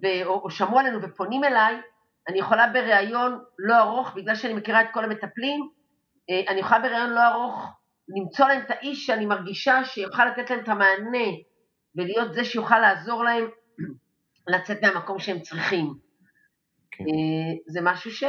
[0.03, 1.81] ו- או, או שמעו עלינו ופונים אליי,
[2.29, 5.69] אני יכולה בריאיון לא ארוך, בגלל שאני מכירה את כל המטפלים,
[6.29, 7.71] אה, אני יכולה בריאיון לא ארוך
[8.09, 11.27] למצוא להם את האיש שאני מרגישה שיוכל לתת להם את המענה
[11.95, 13.49] ולהיות זה שיוכל לעזור להם
[14.53, 15.93] לצאת מהמקום שהם צריכים.
[16.91, 17.03] כן.
[17.03, 18.23] אה, זה משהו ש...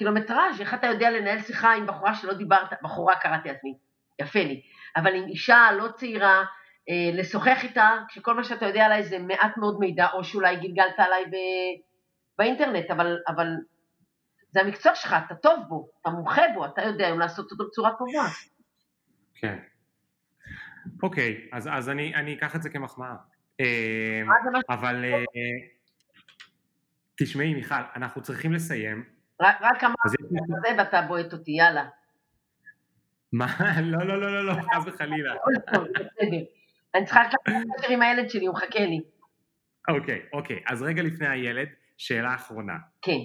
[0.00, 3.74] קילומטראז', איך אתה יודע לנהל שיחה עם בחורה שלא דיברת, בחורה קראתי לעצמי,
[4.20, 4.62] יפה לי,
[4.96, 6.44] אבל עם אישה לא צעירה,
[6.88, 10.94] אה, לשוחח איתה, כשכל מה שאתה יודע עליי זה מעט מאוד מידע, או שאולי גלגלת
[10.98, 11.34] עליי ב...
[12.38, 13.46] באינטרנט, אבל, אבל
[14.50, 17.90] זה המקצוע שלך, אתה טוב בו, אתה מומחה בו, אתה יודע היום לעשות אותו בצורה
[17.98, 18.28] טובה.
[19.34, 19.58] כן.
[21.02, 23.14] אוקיי, אז, אז אני, אני אקח את זה כמחמאה.
[23.60, 24.22] אה,
[24.68, 25.24] אבל אה,
[27.18, 29.19] תשמעי מיכל, אנחנו צריכים לסיים.
[29.40, 30.28] רק, אמרתי את
[30.62, 31.88] זה ואתה בועט אותי, יאללה.
[33.32, 33.46] מה?
[33.82, 35.34] לא, לא, לא, לא, לא, חס וחלילה.
[36.94, 39.00] אני צריכה לקחת עם הילד שלי, הוא מחכה לי.
[39.88, 40.62] אוקיי, אוקיי.
[40.66, 41.68] אז רגע לפני הילד,
[41.98, 42.76] שאלה אחרונה.
[43.02, 43.18] כן.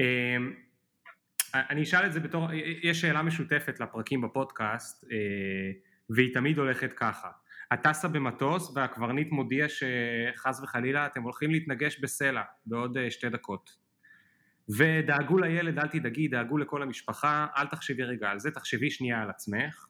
[0.00, 0.54] אמ,
[1.54, 2.48] אני אשאל את זה בתור,
[2.82, 5.18] יש שאלה משותפת לפרקים בפודקאסט, אה,
[6.10, 7.30] והיא תמיד הולכת ככה.
[7.72, 13.81] את טסה במטוס והקברניט מודיע שחס וחלילה אתם הולכים להתנגש בסלע בעוד אה, שתי דקות.
[14.68, 19.30] ודאגו לילד, אל תדאגי, דאגו לכל המשפחה, אל תחשבי רגע על זה, תחשבי שנייה על
[19.30, 19.86] עצמך.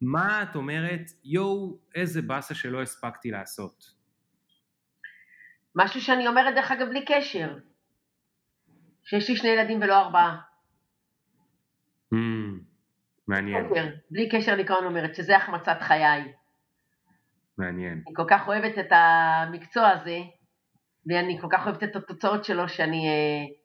[0.00, 3.84] מה את אומרת, יואו, איזה באסה שלא הספקתי לעשות?
[5.74, 7.58] משהו שאני אומרת דרך אגב בלי קשר,
[9.04, 10.40] שיש לי שני ילדים ולא ארבעה.
[12.14, 12.16] Mm,
[13.28, 13.68] מעניין.
[13.70, 16.32] קשר, בלי קשר לקריירה אומרת, שזה החמצת חיי.
[17.58, 18.02] מעניין.
[18.06, 20.18] אני כל כך אוהבת את המקצוע הזה,
[21.06, 23.08] ואני כל כך אוהבת את התוצאות שלו, שאני...
[23.08, 23.58] אה,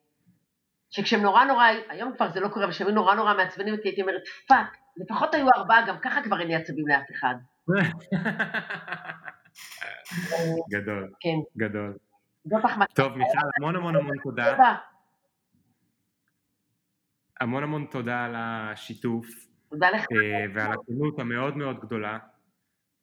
[0.94, 4.02] שכשהם נורא נורא, היום כבר זה לא קורה, אבל כשהם נורא נורא מעצבנים אותי, הייתי
[4.02, 7.36] אומרת, fuck, לפחות היו ארבעה, גם ככה כבר אין לי עצבים לאף אחד.
[10.70, 11.38] גדול, כן.
[11.58, 11.98] גדול.
[12.94, 14.76] טוב, מיכל, המון המון המון תודה.
[17.42, 19.28] המון המון תודה על השיתוף.
[19.70, 20.06] תודה לך.
[20.12, 22.18] אה, ועל הכנות המאוד מאוד גדולה.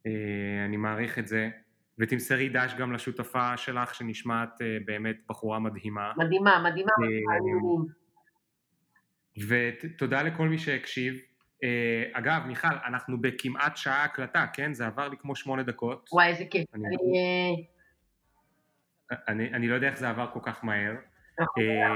[0.06, 1.50] אה, אני מעריך את זה.
[2.00, 6.12] ותמסרי דש גם לשותפה שלך שנשמעת אה, באמת בחורה מדהימה.
[6.16, 6.92] מדהימה, מדהימה.
[9.48, 11.20] ותודה לכל מי שהקשיב.
[11.64, 14.74] אה, אגב, מיכל, אנחנו בכמעט שעה הקלטה, כן?
[14.74, 16.08] זה עבר לי כמו שמונה דקות.
[16.12, 16.66] וואי, איזה כיף.
[16.74, 16.96] אני...
[19.28, 20.94] אני, אני לא יודע איך זה עבר כל כך מהר.
[21.38, 21.62] נכון.
[21.62, 21.92] אה,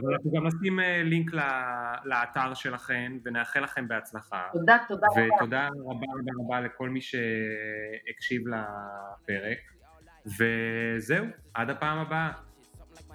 [0.00, 1.30] אבל אנחנו גם נשים לינק
[2.04, 4.42] לאתר שלכם ונאחל לכם בהצלחה.
[4.52, 5.34] תודה, תודה רבה.
[5.36, 9.58] ותודה רבה רבה רבה לכל מי שהקשיב לפרק.
[10.26, 12.30] וזהו, עד הפעם הבאה.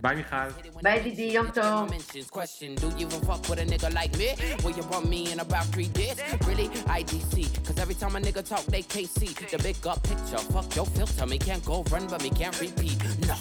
[0.01, 0.35] ביי מיכל.
[0.83, 1.89] ביי דידי, יום טוב.
[1.89, 4.29] Do you even fuck with a nigga like me?
[4.63, 6.17] Will you want me in about three days?
[6.47, 6.67] Really?
[6.99, 7.33] IDC.
[7.65, 10.41] Cause every time a nigga talk, they can't see the big up picture.
[10.53, 12.97] Fuck your filter, me can't go run, but me can't repeat.
[13.29, 13.35] No.